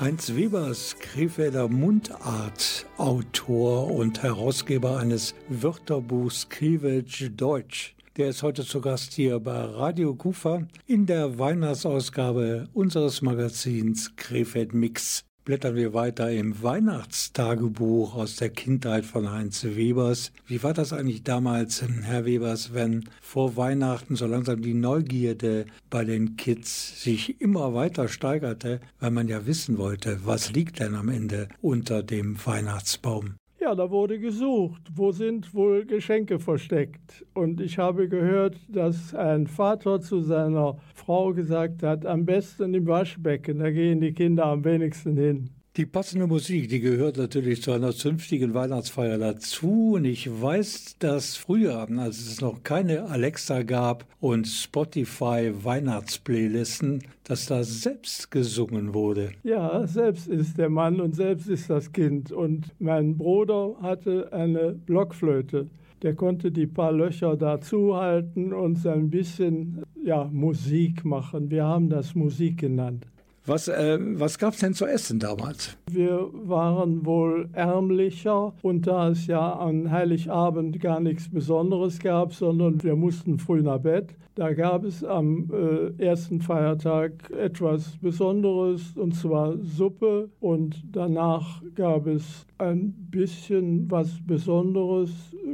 Heinz 0.00 0.34
Webers, 0.34 0.96
Krefelder 0.98 1.68
Mundartautor 1.68 3.90
und 3.90 4.22
Herausgeber 4.22 4.98
eines 4.98 5.34
Wörterbuchs 5.48 6.50
Krewelsch 6.50 7.30
Deutsch. 7.34 7.96
Der 8.18 8.28
ist 8.28 8.42
heute 8.42 8.62
zu 8.64 8.82
Gast 8.82 9.14
hier 9.14 9.40
bei 9.40 9.58
Radio 9.58 10.14
Kufa 10.14 10.66
in 10.86 11.06
der 11.06 11.38
Weihnachtsausgabe 11.38 12.68
unseres 12.74 13.22
Magazins 13.22 14.14
Krefeld 14.16 14.74
Mix. 14.74 15.25
Blättern 15.46 15.76
wir 15.76 15.94
weiter 15.94 16.28
im 16.32 16.60
Weihnachtstagebuch 16.60 18.16
aus 18.16 18.34
der 18.34 18.48
Kindheit 18.48 19.04
von 19.04 19.30
Heinz 19.30 19.62
Webers. 19.62 20.32
Wie 20.48 20.60
war 20.64 20.74
das 20.74 20.92
eigentlich 20.92 21.22
damals, 21.22 21.84
Herr 22.02 22.24
Webers, 22.24 22.74
wenn 22.74 23.08
vor 23.20 23.56
Weihnachten 23.56 24.16
so 24.16 24.26
langsam 24.26 24.60
die 24.60 24.74
Neugierde 24.74 25.66
bei 25.88 26.04
den 26.04 26.36
Kids 26.36 27.00
sich 27.00 27.40
immer 27.40 27.74
weiter 27.74 28.08
steigerte, 28.08 28.80
weil 28.98 29.12
man 29.12 29.28
ja 29.28 29.46
wissen 29.46 29.78
wollte, 29.78 30.18
was 30.24 30.50
liegt 30.50 30.80
denn 30.80 30.96
am 30.96 31.08
Ende 31.08 31.46
unter 31.62 32.02
dem 32.02 32.44
Weihnachtsbaum? 32.44 33.36
Ja, 33.58 33.74
da 33.74 33.90
wurde 33.90 34.18
gesucht, 34.18 34.82
wo 34.94 35.12
sind 35.12 35.54
wohl 35.54 35.86
Geschenke 35.86 36.38
versteckt. 36.38 37.24
Und 37.32 37.62
ich 37.62 37.78
habe 37.78 38.06
gehört, 38.06 38.58
dass 38.68 39.14
ein 39.14 39.46
Vater 39.46 39.98
zu 40.00 40.20
seiner 40.20 40.76
Frau 40.94 41.32
gesagt 41.32 41.82
hat, 41.82 42.04
am 42.04 42.26
besten 42.26 42.74
im 42.74 42.86
Waschbecken, 42.86 43.58
da 43.60 43.70
gehen 43.70 44.00
die 44.00 44.12
Kinder 44.12 44.44
am 44.44 44.62
wenigsten 44.62 45.16
hin. 45.16 45.55
Die 45.76 45.84
passende 45.84 46.26
Musik, 46.26 46.70
die 46.70 46.80
gehört 46.80 47.18
natürlich 47.18 47.60
zu 47.60 47.70
einer 47.70 47.92
zünftigen 47.92 48.54
Weihnachtsfeier 48.54 49.18
dazu. 49.18 49.92
Und 49.96 50.06
ich 50.06 50.30
weiß, 50.30 50.96
dass 51.00 51.36
früher, 51.36 51.86
als 51.98 52.16
es 52.16 52.40
noch 52.40 52.62
keine 52.62 53.10
Alexa 53.10 53.62
gab 53.62 54.06
und 54.18 54.46
Spotify 54.46 55.52
Weihnachtsplaylisten, 55.52 57.02
dass 57.24 57.44
da 57.44 57.62
selbst 57.62 58.30
gesungen 58.30 58.94
wurde. 58.94 59.32
Ja, 59.42 59.86
selbst 59.86 60.28
ist 60.28 60.56
der 60.56 60.70
Mann 60.70 60.98
und 60.98 61.14
selbst 61.14 61.46
ist 61.46 61.68
das 61.68 61.92
Kind. 61.92 62.32
Und 62.32 62.72
mein 62.78 63.18
Bruder 63.18 63.76
hatte 63.82 64.32
eine 64.32 64.72
Blockflöte. 64.72 65.68
Der 66.00 66.14
konnte 66.14 66.50
die 66.52 66.66
paar 66.66 66.92
Löcher 66.92 67.36
da 67.36 67.60
zuhalten 67.60 68.54
und 68.54 68.86
ein 68.86 69.10
bisschen 69.10 69.82
ja, 70.02 70.24
Musik 70.24 71.04
machen. 71.04 71.50
Wir 71.50 71.64
haben 71.64 71.90
das 71.90 72.14
Musik 72.14 72.60
genannt. 72.60 73.06
Was, 73.46 73.68
äh, 73.68 73.98
was 74.00 74.38
gab 74.38 74.54
es 74.54 74.60
denn 74.60 74.74
zu 74.74 74.86
essen 74.86 75.20
damals? 75.20 75.76
Wir 75.88 76.28
waren 76.32 77.06
wohl 77.06 77.48
ärmlicher 77.52 78.52
und 78.62 78.88
da 78.88 79.10
es 79.10 79.28
ja 79.28 79.52
an 79.52 79.92
Heiligabend 79.92 80.80
gar 80.80 80.98
nichts 80.98 81.30
Besonderes 81.30 82.00
gab, 82.00 82.34
sondern 82.34 82.82
wir 82.82 82.96
mussten 82.96 83.38
früh 83.38 83.62
nach 83.62 83.78
Bett, 83.78 84.16
da 84.34 84.52
gab 84.52 84.84
es 84.84 85.04
am 85.04 85.48
äh, 85.50 86.02
ersten 86.02 86.40
Feiertag 86.40 87.30
etwas 87.30 87.96
Besonderes 88.02 88.96
und 88.96 89.14
zwar 89.14 89.56
Suppe 89.58 90.28
und 90.40 90.82
danach 90.92 91.62
gab 91.74 92.08
es 92.08 92.46
ein 92.58 92.92
bisschen 93.10 93.90
was 93.90 94.18
Besonderes. 94.26 95.10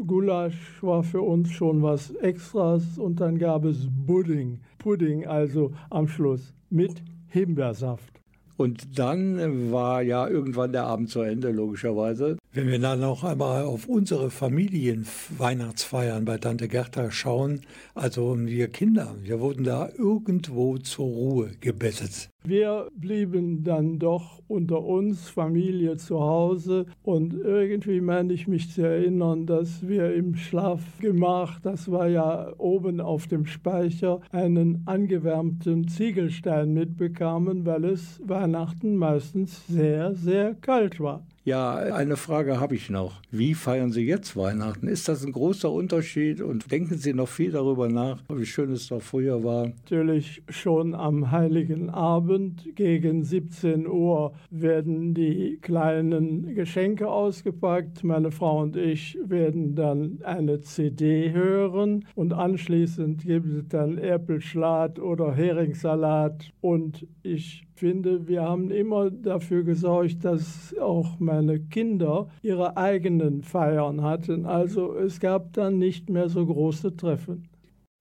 Gulasch 0.07 0.83
war 0.83 1.03
für 1.03 1.21
uns 1.21 1.51
schon 1.51 1.83
was 1.83 2.11
Extras 2.17 2.99
und 2.99 3.21
dann 3.21 3.39
gab 3.39 3.65
es 3.67 3.87
Pudding, 4.07 4.61
Pudding 4.79 5.27
also 5.27 5.73
am 5.91 6.09
Schluss 6.09 6.55
mit 6.71 7.03
Himbeersaft. 7.33 8.21
Und 8.57 8.99
dann 8.99 9.73
war 9.73 10.03
ja 10.03 10.29
irgendwann 10.29 10.73
der 10.73 10.85
Abend 10.85 11.11
zu 11.11 11.23
Ende, 11.23 11.51
logischerweise. 11.51 12.37
Wenn 12.55 12.69
wir 12.69 12.79
dann 12.79 13.01
noch 13.01 13.25
einmal 13.25 13.65
auf 13.65 13.89
unsere 13.89 14.31
Familienweihnachtsfeiern 14.31 16.27
bei 16.27 16.37
Tante 16.37 16.69
Gerda 16.69 17.11
schauen, 17.11 17.63
also 17.95 18.37
wir 18.39 18.69
Kinder, 18.69 19.15
wir 19.23 19.41
wurden 19.41 19.65
da 19.65 19.89
irgendwo 19.97 20.77
zur 20.77 21.07
Ruhe 21.07 21.53
gebettet. 21.61 22.29
Wir 22.45 22.89
blieben 22.95 23.65
dann 23.65 23.99
doch 23.99 24.43
unter 24.49 24.85
uns, 24.85 25.31
Familie 25.31 25.97
zu 25.97 26.21
Hause. 26.21 26.85
Und 27.03 27.33
irgendwie 27.33 28.03
meine 28.03 28.35
ich 28.35 28.47
mich 28.47 28.71
zu 28.71 28.83
erinnern, 28.83 29.47
dass 29.47 29.89
wir 29.89 30.13
im 30.15 30.35
Schlafgemach, 30.35 31.59
das 31.61 31.91
war 31.91 32.09
ja 32.09 32.53
oben 32.59 33.01
auf 33.01 33.29
dem 33.29 33.47
Speicher, 33.47 34.21
einen 34.31 34.83
angewärmten 34.85 35.89
Ziegelstein 35.89 36.75
mitbekamen, 36.75 37.65
weil 37.65 37.87
es 37.87 38.21
Weihnachten 38.23 38.97
meistens 38.97 39.67
sehr, 39.69 40.15
sehr 40.15 40.55
kalt 40.57 41.01
war. 41.01 41.25
Ja, 41.45 41.75
eine 41.75 42.17
Frage 42.17 42.61
habe 42.61 42.77
ich 42.77 42.89
noch. 42.89 43.21
Wie 43.33 43.55
feiern 43.55 43.91
Sie 43.91 44.07
jetzt 44.07 44.37
Weihnachten? 44.37 44.87
Ist 44.87 45.09
das 45.09 45.25
ein 45.25 45.33
großer 45.33 45.73
Unterschied 45.73 46.41
und 46.41 46.71
denken 46.71 46.97
Sie 46.97 47.13
noch 47.15 47.27
viel 47.27 47.51
darüber 47.51 47.89
nach, 47.89 48.23
wie 48.33 48.47
schön 48.47 48.71
es 48.71 48.87
doch 48.87 49.03
früher 49.03 49.43
war? 49.43 49.67
Natürlich 49.67 50.45
schon 50.49 50.95
am 50.95 51.33
heiligen 51.33 51.91
Abend 51.91 52.69
gegen 52.77 53.25
17 53.25 53.89
Uhr 53.89 54.35
werden 54.51 55.15
die 55.15 55.59
kleinen 55.61 56.55
Geschenke 56.55 57.09
ausgepackt. 57.09 58.05
Meine 58.05 58.31
Frau 58.31 58.61
und 58.61 58.77
ich 58.77 59.19
werden 59.25 59.75
dann 59.75 60.21
eine 60.23 60.61
CD 60.61 61.33
hören 61.33 62.05
und 62.15 62.35
anschließend 62.35 63.25
gibt 63.25 63.49
es 63.49 63.67
dann 63.67 63.99
Erpelschlat 63.99 65.01
oder 65.01 65.35
Heringssalat. 65.35 66.53
Und 66.61 67.05
ich 67.25 67.67
finde, 67.83 68.29
wir 68.29 68.43
haben 68.43 68.71
immer 68.71 69.11
dafür 69.11 69.65
gesorgt, 69.65 70.25
dass 70.25 70.73
auch 70.81 71.19
meine 71.19 71.59
Kinder 71.59 72.29
ihre 72.41 72.77
eigenen 72.77 73.43
Feiern 73.43 74.03
hatten. 74.03 74.47
Also 74.47 74.95
es 74.95 75.19
gab 75.19 75.53
dann 75.55 75.79
nicht 75.79 76.09
mehr 76.09 76.29
so 76.29 76.47
große 76.47 76.97
Treffen. 76.97 77.49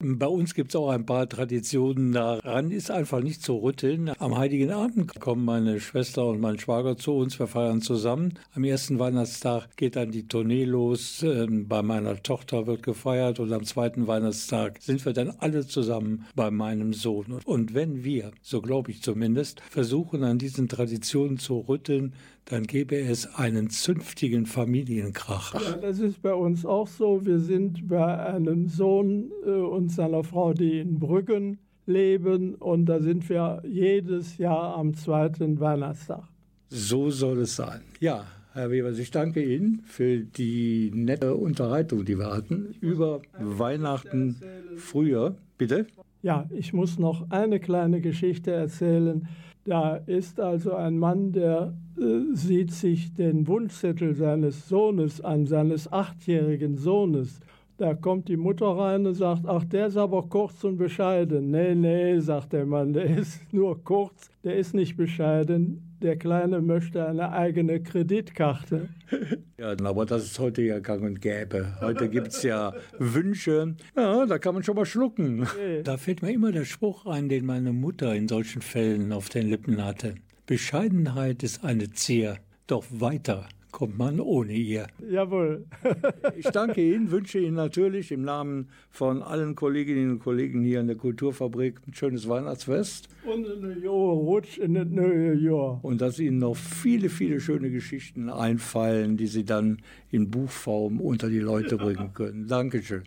Bei 0.04 0.26
uns 0.26 0.56
gibt 0.56 0.72
es 0.72 0.76
auch 0.76 0.90
ein 0.90 1.06
paar 1.06 1.30
Traditionen. 1.30 2.12
Daran 2.12 2.72
ist 2.72 2.90
einfach 2.90 3.22
nicht 3.22 3.44
zu 3.44 3.58
rütteln. 3.58 4.12
Am 4.18 4.36
Heiligen 4.36 4.72
Abend 4.72 5.20
kommen 5.20 5.46
meine 5.46 5.80
Schwester 5.80 6.26
und 6.26 6.40
mein 6.42 6.58
Schwager 6.58 6.98
zu 6.98 7.14
uns. 7.14 7.38
Wir 7.38 7.46
feiern 7.46 7.82
zusammen. 7.82 8.40
Am 8.56 8.64
ersten 8.64 8.98
Weihnachtstag 8.98 9.78
geht 9.78 9.96
dann 9.96 10.12
die 10.12 10.28
Tournee 10.28 10.64
los. 10.64 11.22
Ähm, 11.22 11.68
Bei 11.68 11.84
meiner 11.84 12.22
Tochter 12.24 12.66
wird 12.66 12.82
gefeiert 12.82 13.40
und 13.40 13.54
am 13.54 13.64
zweiten 13.64 14.08
Weihnachtstag 14.08 14.82
sind 14.82 15.06
wir 15.06 15.14
dann 15.14 15.36
alle 15.38 15.68
zusammen 15.68 16.26
bei 16.36 16.50
meinem 16.50 16.94
Sohn. 16.94 17.40
Und 17.46 17.76
wenn 17.76 18.04
wir, 18.04 18.32
so 18.42 18.62
glaube 18.62 18.90
ich 18.90 19.04
zumindest, 19.04 19.62
versuchen 19.70 20.24
an 20.24 20.40
diesen 20.40 20.68
Traditionen 20.68 21.38
zu 21.38 21.60
rütteln, 21.60 22.16
dann 22.52 22.64
gäbe 22.64 22.98
es 22.98 23.34
einen 23.36 23.70
zünftigen 23.70 24.46
Familienkrach. 24.46 25.54
Ja, 25.54 25.78
das 25.78 26.00
ist 26.00 26.22
bei 26.22 26.34
uns 26.34 26.66
auch 26.66 26.88
so. 26.88 27.26
Wir 27.26 27.40
sind 27.40 27.88
bei 27.88 28.18
einem 28.18 28.68
Sohn 28.68 29.32
äh, 29.46 29.52
und 29.52 29.90
seiner 29.90 30.26
Frau, 30.26 30.54
die 30.54 30.80
in 30.80 31.00
Brüggen 31.00 31.60
leben. 31.86 32.56
Und 32.56 32.88
da 32.88 33.00
sind 33.00 33.30
wir 33.30 33.64
jedes 33.66 34.38
Jahr 34.38 34.76
am 34.76 34.94
zweiten 34.94 35.62
Weihnachtstag. 35.62 36.24
So 36.68 37.10
soll 37.10 37.40
es 37.40 37.56
sein. 37.56 37.82
Ja, 38.02 38.26
Herr 38.52 38.70
Webers, 38.70 39.00
ich 39.00 39.12
danke 39.12 39.42
Ihnen 39.42 39.82
für 39.86 40.18
die 40.20 40.92
nette 40.94 41.36
Unterhaltung, 41.36 42.04
die 42.04 42.18
wir 42.18 42.32
hatten 42.32 42.76
über 42.82 43.22
Weihnachten 43.40 44.36
früher. 44.76 45.38
Bitte? 45.58 45.88
Ja, 46.22 46.50
ich 46.50 46.74
muss 46.74 47.00
noch 47.00 47.32
eine 47.32 47.62
kleine 47.62 48.02
Geschichte 48.02 48.52
erzählen. 48.52 49.28
Da 49.64 49.98
ist 49.98 50.40
also 50.40 50.74
ein 50.74 50.98
Mann, 50.98 51.34
der 51.34 51.74
äh, 52.00 52.34
sieht 52.34 52.72
sich 52.72 53.14
den 53.14 53.48
Wunschzettel 53.48 54.16
seines 54.16 54.68
Sohnes 54.68 55.22
an, 55.22 55.46
seines 55.46 55.92
achtjährigen 55.92 56.78
Sohnes. 56.78 57.40
Da 57.78 57.94
kommt 57.94 58.28
die 58.28 58.38
Mutter 58.38 58.68
rein 58.78 59.06
und 59.06 59.14
sagt, 59.14 59.46
ach, 59.48 59.64
der 59.66 59.88
ist 59.88 59.98
aber 59.98 60.24
kurz 60.24 60.64
und 60.64 60.78
bescheiden. 60.78 61.52
Nee, 61.52 61.76
nee, 61.76 62.20
sagt 62.20 62.54
der 62.54 62.66
Mann, 62.66 62.94
der 62.94 63.06
ist 63.18 63.42
nur 63.54 63.84
kurz, 63.84 64.30
der 64.44 64.56
ist 64.56 64.74
nicht 64.74 64.98
bescheiden. 64.98 65.91
Der 66.02 66.18
Kleine 66.18 66.62
möchte 66.62 67.06
eine 67.06 67.32
eigene 67.32 67.82
Kreditkarte. 67.82 68.90
Ja, 69.58 69.76
aber 69.84 70.08
das 70.08 70.24
ist 70.24 70.40
heute 70.40 70.64
ja 70.64 70.80
gang 70.80 71.04
und 71.04 71.22
gäbe. 71.22 71.78
Heute 71.82 72.10
gibt 72.10 72.30
es 72.30 72.42
ja 72.42 72.74
Wünsche. 72.98 73.76
Ja, 73.96 74.26
da 74.26 74.40
kann 74.40 74.56
man 74.56 74.64
schon 74.64 74.76
mal 74.76 74.88
schlucken. 74.88 75.46
Da 75.84 75.98
fällt 75.98 76.24
mir 76.24 76.32
immer 76.32 76.52
der 76.52 76.66
Spruch 76.66 77.06
ein, 77.06 77.30
den 77.30 77.46
meine 77.46 77.72
Mutter 77.72 78.16
in 78.16 78.28
solchen 78.28 78.64
Fällen 78.64 79.12
auf 79.12 79.30
den 79.30 79.48
Lippen 79.48 79.86
hatte. 79.86 80.16
Bescheidenheit 80.48 81.44
ist 81.44 81.64
eine 81.64 81.92
Zier, 81.92 82.38
doch 82.66 82.86
weiter 82.90 83.48
kommt 83.72 83.98
man 83.98 84.20
ohne 84.20 84.54
ihr. 84.54 84.88
Jawohl. 85.10 85.66
Ich 86.38 86.48
danke 86.48 86.82
Ihnen, 86.82 87.12
wünsche 87.12 87.40
Ihnen 87.40 87.56
natürlich 87.56 88.12
im 88.12 88.24
Namen 88.24 88.70
von 88.90 89.22
allen 89.22 89.56
Kolleginnen 89.56 90.12
und 90.12 90.20
Kollegen 90.20 90.64
hier 90.64 90.80
in 90.80 90.88
der 90.88 90.96
Kulturfabrik 90.96 91.80
ein 91.88 91.94
schönes 91.94 92.28
Weihnachtsfest. 92.28 93.10
Und 93.26 93.46
ein 93.46 93.86
Rutsch 93.86 94.58
in 94.58 94.74
das 94.74 94.88
neue 94.88 95.36
Jahr. 95.36 95.80
Und 95.84 96.02
dass 96.02 96.20
Ihnen 96.20 96.40
noch 96.40 96.56
viele, 96.56 97.10
viele 97.10 97.40
schöne 97.40 97.70
Geschichten 97.70 98.30
einfallen, 98.30 99.18
die 99.18 99.28
Sie 99.28 99.44
dann 99.44 99.80
in 100.10 100.30
Buchform 100.32 101.00
unter 101.00 101.30
die 101.30 101.40
Leute 101.40 101.78
bringen 101.78 102.12
können. 102.14 102.48
Dankeschön. 102.48 103.04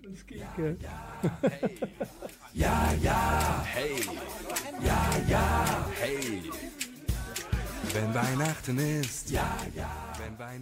Ja, 2.54 2.94
ja, 3.02 3.64
hey. 3.64 3.96
Ja, 4.84 5.10
ja, 5.28 5.90
hey. 6.00 6.42
Wenn 7.92 8.14
Weihnachten 8.14 8.78
ist, 8.78 9.30
ja, 9.30 9.56
ja. 9.76 10.03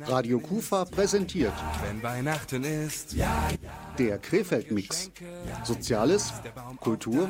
Radio 0.07 0.39
Kufa 0.39 0.85
präsentiert 0.85 1.53
Wenn 1.85 2.03
Weihnachten 2.03 2.65
ist, 2.65 3.17
der 3.99 4.19
Krefeld-Mix. 4.19 5.11
Soziales, 5.65 6.33
Kultur 6.81 7.29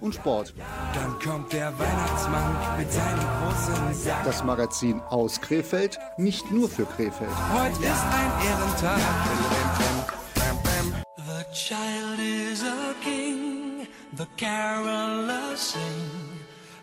und 0.00 0.14
Sport. 0.14 0.54
Dann 0.94 1.18
kommt 1.18 1.52
der 1.52 1.76
Weihnachtsmann 1.78 2.78
mit 2.78 2.92
seinem 2.92 3.18
großen 3.18 3.94
Sack. 3.94 4.24
Das 4.24 4.44
Magazin 4.44 5.00
aus 5.00 5.40
Krefeld, 5.40 5.98
nicht 6.16 6.50
nur 6.50 6.68
für 6.68 6.84
Krefeld. 6.84 7.30
Heute 7.52 7.84
ist 7.84 8.04
ein 8.12 8.32
Ehrentag. 8.46 9.00
Bam, 10.34 10.56
bam. 10.62 11.02
The 11.16 11.44
child 11.52 12.18
is 12.18 12.62
a 12.62 12.94
king, 13.02 13.86
the 14.16 14.26
carolers 14.36 15.72
sing. 15.72 16.28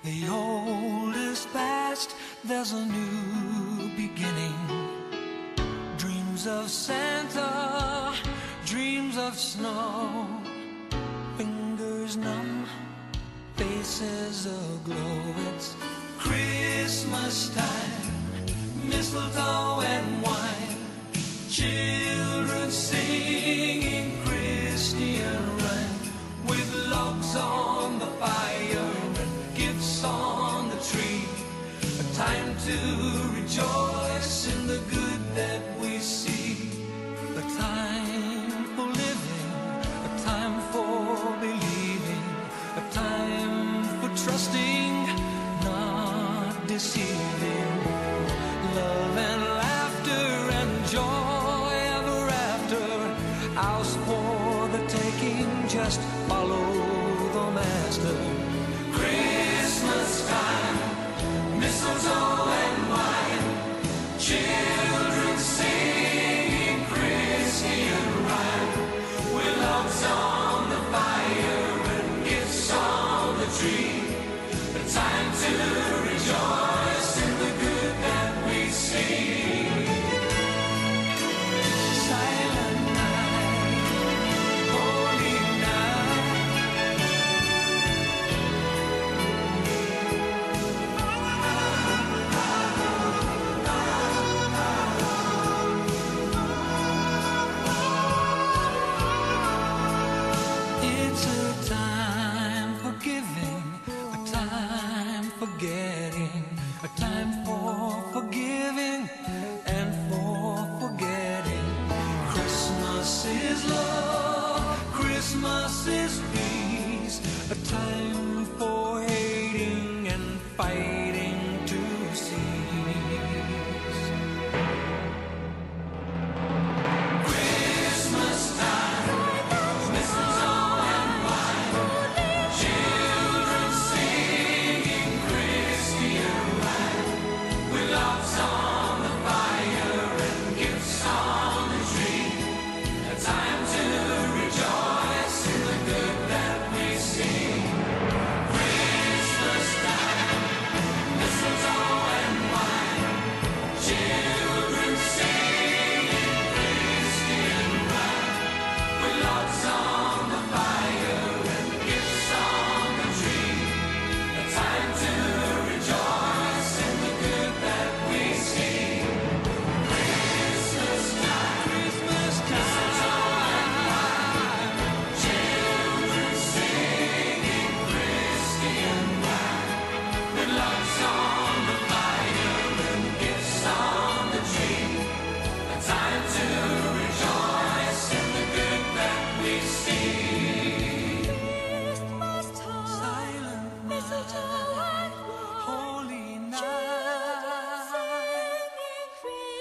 The 0.03 0.29
old 0.29 1.15
is 1.15 1.47
past, 1.51 2.15
there's 2.43 2.73
a 2.73 2.85
new 2.85 3.89
beginning. 3.95 4.84
Of 6.47 6.69
Santa, 6.69 8.13
dreams 8.65 9.17
of 9.17 9.33
snow. 9.33 10.27
Fingers 11.37 12.17
numb, 12.17 12.67
faces 13.55 14.45
aglow. 14.45 15.33
It's 15.49 15.75
Christmas 16.19 17.49
time, 17.49 18.13
mistletoe 18.87 19.81
and 19.81 20.21
wine. 20.21 20.77
Children 21.49 22.69
singing 22.69 24.23
Christian 24.23 25.57
rhyme 25.57 25.99
with 26.45 26.87
logs 26.91 27.35
on 27.35 27.97
the 27.97 28.11
fire 28.21 28.91
and 29.19 29.55
gifts 29.55 30.03
on 30.03 30.69
the 30.69 30.77
tree. 30.77 31.25
A 31.99 32.13
time 32.13 32.55
to 32.67 32.77
rejoice 33.33 33.84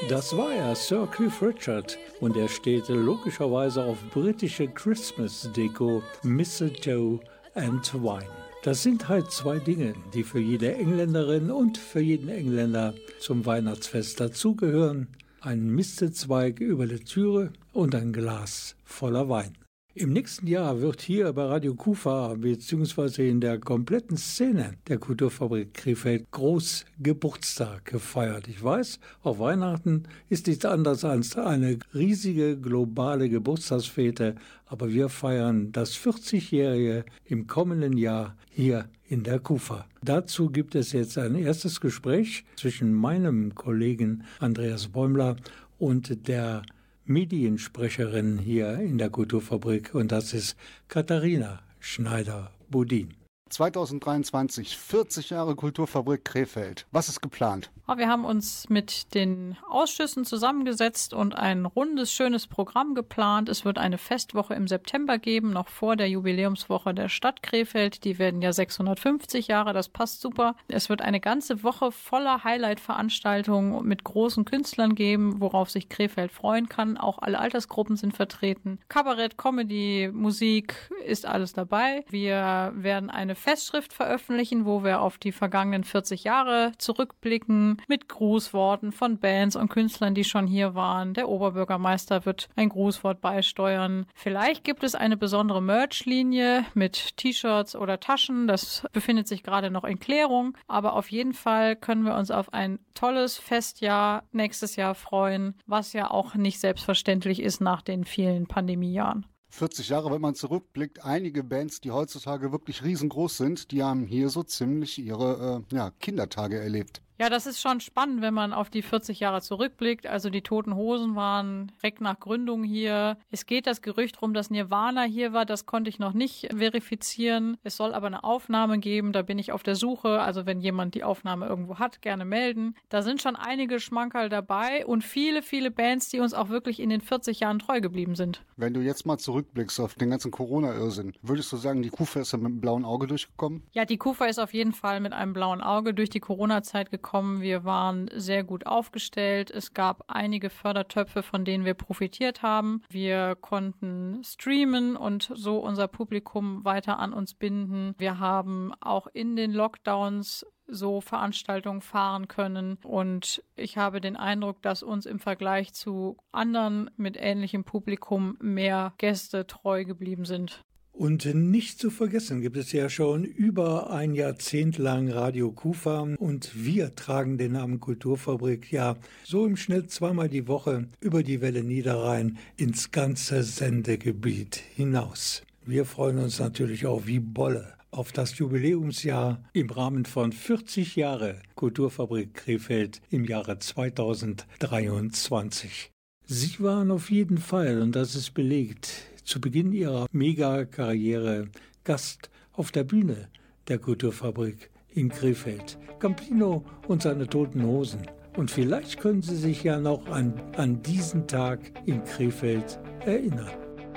Das 0.09 0.37
war 0.37 0.53
er, 0.53 0.75
Sir 0.75 1.07
Cliff 1.11 1.40
Richard. 1.40 1.99
Und 2.21 2.37
er 2.37 2.49
steht 2.49 2.88
logischerweise 2.88 3.83
auf 3.83 3.97
britische 4.12 4.69
Christmas-Deko, 4.69 6.03
Mistletoe 6.23 7.21
and 7.55 7.95
Wine. 7.95 8.29
Das 8.62 8.83
sind 8.83 9.09
halt 9.09 9.31
zwei 9.31 9.59
Dinge, 9.59 9.95
die 10.12 10.23
für 10.23 10.40
jede 10.40 10.75
Engländerin 10.75 11.51
und 11.51 11.79
für 11.79 12.01
jeden 12.01 12.29
Engländer 12.29 12.93
zum 13.19 13.47
Weihnachtsfest 13.47 14.21
dazugehören. 14.21 15.09
Ein 15.40 15.69
Mistelzweig 15.69 16.61
über 16.61 16.87
der 16.87 17.01
Türe 17.01 17.53
und 17.73 17.95
ein 17.95 18.12
Glas 18.12 18.77
voller 18.85 19.31
Wein. 19.31 19.57
Im 19.96 20.12
nächsten 20.12 20.48
Jahr 20.48 20.80
wird 20.80 21.02
hier 21.02 21.33
bei 21.33 21.44
Radio 21.44 21.76
Kufa 21.76 22.35
bzw. 22.35 23.30
in 23.30 23.40
der 23.40 23.61
kompletten 23.61 24.16
Szene 24.16 24.74
der 24.88 24.98
Kulturfabrik 24.98 25.72
Krefeld 25.72 26.33
groß 26.33 26.85
Geburtstag 26.98 27.85
gefeiert. 27.85 28.48
Ich 28.48 28.61
weiß, 28.61 28.98
auf 29.22 29.38
Weihnachten 29.38 30.02
ist 30.28 30.48
nichts 30.48 30.64
anderes 30.64 31.04
als 31.04 31.37
eine 31.37 31.78
riesige 31.94 32.57
globale 32.57 33.28
Geburtstagsfete, 33.28 34.35
aber 34.66 34.92
wir 34.92 35.09
feiern 35.09 35.70
das 35.70 35.96
40-jährige 35.96 37.04
im 37.26 37.46
kommenden 37.46 37.96
Jahr 37.96 38.37
hier 38.50 38.88
in 39.07 39.22
der 39.22 39.38
Kufa. 39.38 39.87
Dazu 40.02 40.50
gibt 40.50 40.74
es 40.74 40.90
jetzt 40.90 41.16
ein 41.18 41.37
erstes 41.37 41.80
Gespräch 41.80 42.44
zwischen 42.57 42.92
meinem 42.92 43.54
Kollegen 43.54 44.24
Andreas 44.40 44.88
Bäumler 44.88 45.37
und 45.78 46.26
der 46.26 46.62
Mediensprecherin 47.07 48.38
hier 48.38 48.79
in 48.79 48.97
der 48.97 49.11
Kulturfabrik 49.11 49.95
und 49.95 50.11
das 50.11 50.33
ist 50.33 50.57
Katharina 50.88 51.61
Schneider-Budin. 51.79 53.24
2023, 53.50 54.76
40 54.76 55.30
Jahre 55.30 55.54
Kulturfabrik 55.54 56.24
Krefeld. 56.24 56.87
Was 56.90 57.09
ist 57.09 57.20
geplant? 57.20 57.70
Wir 57.96 58.09
haben 58.09 58.24
uns 58.24 58.70
mit 58.70 59.14
den 59.14 59.59
Ausschüssen 59.68 60.24
zusammengesetzt 60.24 61.12
und 61.12 61.37
ein 61.37 61.66
rundes, 61.66 62.11
schönes 62.11 62.46
Programm 62.46 62.94
geplant. 62.94 63.50
Es 63.50 63.66
wird 63.66 63.76
eine 63.76 63.98
Festwoche 63.98 64.54
im 64.54 64.66
September 64.66 65.18
geben, 65.18 65.52
noch 65.52 65.68
vor 65.68 65.94
der 65.94 66.09
Jubiläumswoche 66.09 66.94
der 66.94 67.11
Stadt 67.11 67.42
Krefeld. 67.42 68.04
Die 68.04 68.18
werden 68.18 68.40
ja 68.40 68.54
650 68.54 69.48
Jahre, 69.48 69.74
das 69.74 69.90
passt 69.90 70.22
super. 70.22 70.57
Es 70.68 70.88
wird 70.88 71.02
eine 71.02 71.20
ganze 71.20 71.62
Woche 71.62 71.92
voller 71.92 72.42
Highlight-Veranstaltungen 72.42 73.87
mit 73.87 74.02
großen 74.02 74.46
Künstlern 74.46 74.94
geben, 74.94 75.40
worauf 75.40 75.68
sich 75.70 75.90
Krefeld 75.90 76.33
freuen 76.33 76.70
kann. 76.70 76.96
Auch 76.96 77.18
alle 77.18 77.38
Altersgruppen 77.38 77.96
sind 77.96 78.16
vertreten. 78.16 78.78
Kabarett, 78.88 79.37
Comedy, 79.37 80.11
Musik 80.11 80.74
ist 81.04 81.26
alles 81.26 81.52
dabei. 81.52 82.07
Wir 82.09 82.72
werden 82.74 83.11
eine 83.11 83.34
Festschrift 83.35 83.92
veröffentlichen, 83.92 84.64
wo 84.64 84.85
wir 84.85 85.01
auf 85.01 85.18
die 85.18 85.33
vergangenen 85.33 85.85
40 85.85 86.25
Jahre 86.25 86.73
zurückblicken 86.79 87.81
mit 87.88 88.09
Grußworten 88.09 88.92
von 88.92 89.18
Bands 89.18 89.57
und 89.57 89.68
Künstlern, 89.68 90.14
die 90.14 90.25
schon 90.25 90.47
hier 90.47 90.75
waren. 90.75 91.14
Der 91.14 91.29
Oberbürgermeister 91.29 92.27
wird 92.27 92.49
ein 92.57 92.68
Grußwort 92.68 93.20
beisteuern. 93.20 94.07
Vielleicht 94.14 94.64
gibt 94.64 94.85
es 94.85 94.94
eine 94.94 95.16
besondere 95.16 95.62
Merch-Linie 95.62 96.64
mit 96.75 97.16
T-Shirts 97.16 97.77
oder 97.77 98.01
Taschen. 98.01 98.47
Das 98.47 98.87
befindet 98.92 99.29
sich 99.29 99.42
gerade 99.42 99.70
noch 99.70 99.85
in 99.85 99.99
Klärung. 99.99 100.57
Aber 100.66 100.94
auf 100.94 101.11
jeden 101.11 101.35
Fall 101.35 101.77
können 101.77 102.05
wir 102.05 102.14
uns 102.14 102.31
auf 102.31 102.53
ein 102.53 102.79
tolles 102.94 103.37
Festjahr 103.37 104.25
nächstes 104.33 104.77
Jahr 104.77 104.94
freuen, 104.94 105.55
was 105.66 105.92
ja 105.92 106.11
auch 106.11 106.35
nicht 106.35 106.61
selbstverständlich 106.61 107.42
ist 107.42 107.61
nach 107.61 107.83
den 107.83 108.05
vielen 108.05 108.47
Pandemiejahren. 108.47 109.27
40 109.55 109.88
Jahre, 109.88 110.11
wenn 110.11 110.21
man 110.21 110.35
zurückblickt, 110.35 111.05
einige 111.05 111.45
Bands, 111.45 111.81
die 111.81 111.93
heutzutage 111.93 112.51
wirklich 112.51 112.83
riesengroß 112.83 113.37
sind, 113.37 113.71
die 113.71 113.85
haben 113.85 114.05
hier 114.05 114.29
so 114.29 114.43
ziemlich 114.43 114.99
ihre 114.99 115.64
äh, 115.71 115.77
ja, 115.77 115.93
Kindertage 116.01 116.59
erlebt. 116.59 117.01
Ja, 117.16 117.31
das 117.31 117.46
ist 117.46 117.61
schon 117.61 117.79
spannend, 117.79 118.22
wenn 118.22 118.35
man 118.35 118.53
auf 118.53 118.70
die 118.70 118.83
40 118.83 119.20
Jahre 119.20 119.40
zurückblickt. 119.40 120.05
Also 120.05 120.31
die 120.31 120.42
Toten 120.42 120.74
Hosen 120.74 121.14
waren 121.14 121.70
direkt 121.81 122.00
nach 122.00 122.18
Gründung 122.18 122.64
hier. 122.64 123.18
Es 123.31 123.46
geht 123.46 123.68
das 123.68 123.83
Gerücht 123.83 124.20
rum, 124.20 124.35
dass 124.35 124.50
Nirvana 124.50 125.03
hier 125.03 125.33
war. 125.33 125.46
Das 125.46 125.64
konnte 125.64 125.88
ich 125.88 126.00
noch 126.00 126.12
nicht 126.12 126.48
verifizieren. 126.53 127.57
Es 127.62 127.77
soll 127.77 127.94
aber 127.94 128.09
eine 128.09 128.24
Aufnahme 128.24 128.81
geben. 128.81 129.12
Da 129.12 129.22
bin 129.22 129.38
ich 129.38 129.53
auf 129.53 129.62
der 129.62 129.77
Suche. 129.77 130.22
Also 130.22 130.44
wenn 130.44 130.61
jemand 130.61 130.96
die 130.96 131.05
Aufnahme 131.05 131.46
irgendwo 131.46 131.79
hat, 131.79 132.03
gerne 132.03 132.24
melden. 132.24 132.74
Da 132.88 133.03
sind 133.03 133.22
schon 133.22 133.37
einige 133.37 133.79
Schmankerl 133.79 134.29
dabei 134.29 134.85
und 134.85 135.05
viele, 135.05 135.42
viele 135.42 135.70
Bands, 135.70 136.09
die 136.09 136.18
uns 136.18 136.35
auch 136.35 136.48
wirklich 136.48 136.81
in 136.81 136.90
den 136.90 137.00
40 137.00 137.38
Jahren 137.38 137.61
treu 137.61 137.81
geblieben 137.81 138.16
sind. 138.16 138.42
Wenn 138.57 138.74
du 138.74 138.81
jetzt 138.81 139.07
mal 139.07 139.18
zurückblickst 139.18 139.79
auf 139.79 139.94
den 139.94 140.11
ganzen 140.11 140.33
Corona-Irrsinn, 140.33 141.12
würdest 141.22 141.53
du 141.53 141.59
sagen, 141.59 141.83
die 141.83 141.90
Kufa 141.90 142.20
ist 142.20 142.33
mit 142.33 142.44
einem 142.44 142.61
blauen 142.61 142.85
Auge 142.85 143.07
durchgekommen? 143.07 143.62
Ja, 143.70 143.85
die 143.85 143.98
Kufa 143.98 144.24
ist 144.24 144.40
auf 144.40 144.53
jeden 144.53 144.72
Fall 144.72 144.98
mit 144.98 145.12
einem 145.12 145.33
blauen 145.33 145.61
Auge 145.61 145.94
durch 145.94 146.11
die 146.11 146.18
Corona-Zeit 146.18 146.90
gekommen 146.90 147.04
gekommen. 147.05 147.43
Wir 147.43 147.64
waren 147.64 148.09
sehr 148.14 148.43
gut 148.43 148.67
aufgestellt. 148.67 149.51
Es 149.51 149.75
gab 149.75 150.05
einige 150.09 150.49
Fördertöpfe, 150.49 151.23
von 151.23 151.45
denen 151.45 151.67
wir 151.67 151.75
profitiert 151.75 152.43
haben. 152.43 152.83
Wir 152.88 153.37
konnten 153.37 154.23
streamen 154.25 154.97
und 154.97 155.31
so 155.35 155.59
unser 155.59 155.87
Publikum 155.87 156.64
weiter 156.64 156.99
an 156.99 157.12
uns 157.12 157.35
binden. 157.35 157.95
Wir 157.99 158.19
haben 158.19 158.73
auch 158.81 159.07
in 159.12 159.37
den 159.37 159.53
Lockdowns 159.53 160.47
so 160.67 161.03
Veranstaltungen 161.03 161.83
fahren 161.83 162.27
können. 162.27 162.79
Und 162.83 163.45
ich 163.55 163.77
habe 163.77 164.01
den 164.01 164.17
Eindruck, 164.17 164.62
dass 164.62 164.83
uns 164.83 165.05
im 165.05 165.19
Vergleich 165.19 165.75
zu 165.75 166.17
anderen 166.33 166.90
mit 166.97 167.19
ähnlichem 167.19 167.64
Publikum 167.64 168.38
mehr 168.40 168.95
Gäste 168.97 169.47
treu 169.47 169.85
geblieben 169.85 170.25
sind. 170.25 170.64
Und 170.96 171.24
nicht 171.35 171.80
zu 171.80 171.90
vergessen 171.90 172.40
gibt 172.40 172.57
es 172.57 172.70
ja 172.70 172.88
schon 172.88 173.24
über 173.24 173.90
ein 173.90 174.14
Jahrzehnt 174.14 174.78
lang 174.78 175.11
Radio 175.11 175.50
Kufa 175.50 176.02
und 176.18 176.52
wir 176.54 176.94
tragen 176.94 177.37
den 177.37 177.50
Namen 177.52 177.80
Kulturfabrik 177.80 178.70
ja 178.70 178.94
so 179.24 179.44
im 179.44 179.57
Schnitt 179.57 179.90
zweimal 179.90 180.28
die 180.28 180.46
Woche 180.46 180.87
über 181.00 181.24
die 181.24 181.40
Welle 181.40 181.64
Niederrhein 181.64 182.38
ins 182.57 182.92
ganze 182.92 183.42
Sendegebiet 183.42 184.62
hinaus. 184.76 185.42
Wir 185.66 185.85
freuen 185.85 186.18
uns 186.18 186.38
natürlich 186.38 186.87
auch 186.87 187.07
wie 187.07 187.18
Bolle 187.18 187.74
auf 187.90 188.12
das 188.12 188.38
Jubiläumsjahr 188.38 189.42
im 189.52 189.70
Rahmen 189.70 190.04
von 190.04 190.30
40 190.30 190.94
Jahre 190.94 191.40
Kulturfabrik 191.57 192.35
Krefeld 192.35 193.00
im 193.11 193.24
Jahre 193.24 193.59
2023. 193.59 195.90
Sie 196.26 196.61
waren 196.61 196.92
auf 196.92 197.11
jeden 197.11 197.38
Fall, 197.38 197.83
und 197.83 197.96
das 197.96 198.14
ist 198.14 198.33
belegt, 198.33 199.09
zu 199.25 199.41
Beginn 199.41 199.73
ihrer 199.73 200.07
Megakarriere 200.13 201.49
Gast 201.83 202.31
auf 202.53 202.71
der 202.71 202.85
Bühne 202.85 203.29
der 203.69 203.79
Kulturfabrik 203.79 204.71
in 204.91 205.09
Krefeld. 205.09 205.79
Campino 205.99 206.65
und 206.87 207.03
seine 207.03 207.27
toten 207.27 207.65
Hosen. 207.65 208.07
Und 208.37 208.51
vielleicht 208.51 208.99
können 209.01 209.23
Sie 209.23 209.37
sich 209.37 209.63
ja 209.65 209.79
noch 209.79 210.07
an, 210.09 210.35
an 210.57 210.83
diesen 210.83 211.27
Tag 211.27 211.61
in 211.87 212.03
Krefeld 212.05 212.79
erinnern. 213.05 213.51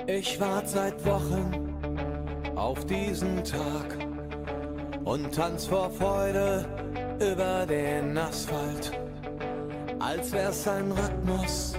Ich 0.06 0.40
warte 0.40 0.68
seit 0.68 1.04
Wochen 1.04 1.74
auf 2.54 2.84
diesen 2.86 3.44
Tag 3.44 3.98
und 5.04 5.34
tanz 5.34 5.66
vor 5.66 5.90
Freude 5.90 6.64
über 7.20 7.66
den 7.66 8.16
Asphalt. 8.16 8.92
Als 9.98 10.32
wär's 10.32 10.66
ein 10.68 10.92
Rhythmus, 10.92 11.74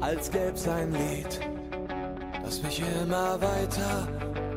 als 0.00 0.30
gäb's 0.30 0.68
ein 0.68 0.92
Lied 0.92 1.49
das 2.50 2.62
mich 2.64 2.82
immer 3.00 3.40
weiter 3.40 4.08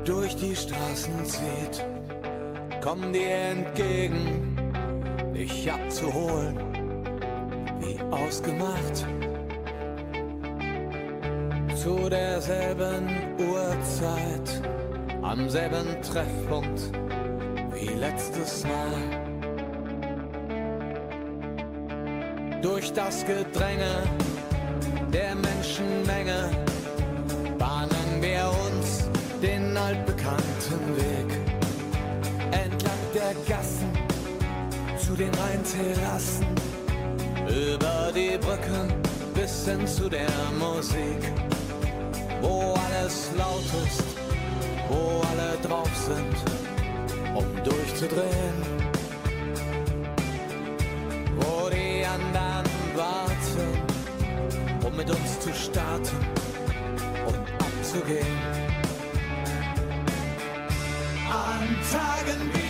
durch 0.03 0.36
die 0.36 0.56
Straßen 0.56 1.25
zieht. 1.25 1.86
Komm 2.82 3.13
dir 3.13 3.29
entgegen, 3.29 4.58
dich 5.36 5.71
abzuholen, 5.71 6.58
wie 7.79 7.99
ausgemacht. 8.10 9.06
Zu 11.75 12.10
derselben 12.10 13.10
Uhrzeit, 13.38 14.62
am 15.21 15.47
selben 15.47 16.01
Treffpunkt 16.01 16.82
wie 17.75 17.93
letztes 17.93 18.63
Mal. 18.63 19.03
Durch 22.60 22.91
das 22.91 23.23
Gedränge 23.23 24.01
der 25.12 25.36
Menschenmenge 25.36 26.73
altbekannten 29.93 30.97
Weg. 30.97 31.29
Entlang 32.51 33.03
der 33.13 33.34
Gassen 33.47 33.91
zu 34.97 35.15
den 35.15 35.32
Rheinterrassen, 35.36 36.47
über 37.47 38.12
die 38.13 38.38
Brücken 38.38 38.93
bis 39.36 39.65
hin 39.65 39.86
zu 39.86 40.10
der 40.10 40.32
Musik, 40.58 41.21
wo 42.41 42.73
alles 42.88 43.29
laut 43.38 43.69
ist, 43.86 44.03
wo 44.89 45.21
alle 45.32 45.58
drauf 45.62 45.91
sind, 46.08 46.38
um 47.36 47.45
durchzudrehen, 47.63 48.58
wo 51.36 51.69
die 51.69 52.06
anderen 52.06 52.65
warten, 52.95 54.86
um 54.86 54.95
mit 54.95 55.10
uns 55.10 55.39
zu 55.39 55.53
starten 55.53 56.17
zu 57.93 57.99
gehen. 58.06 58.62
An 61.63 61.78
Tagen 61.89 62.62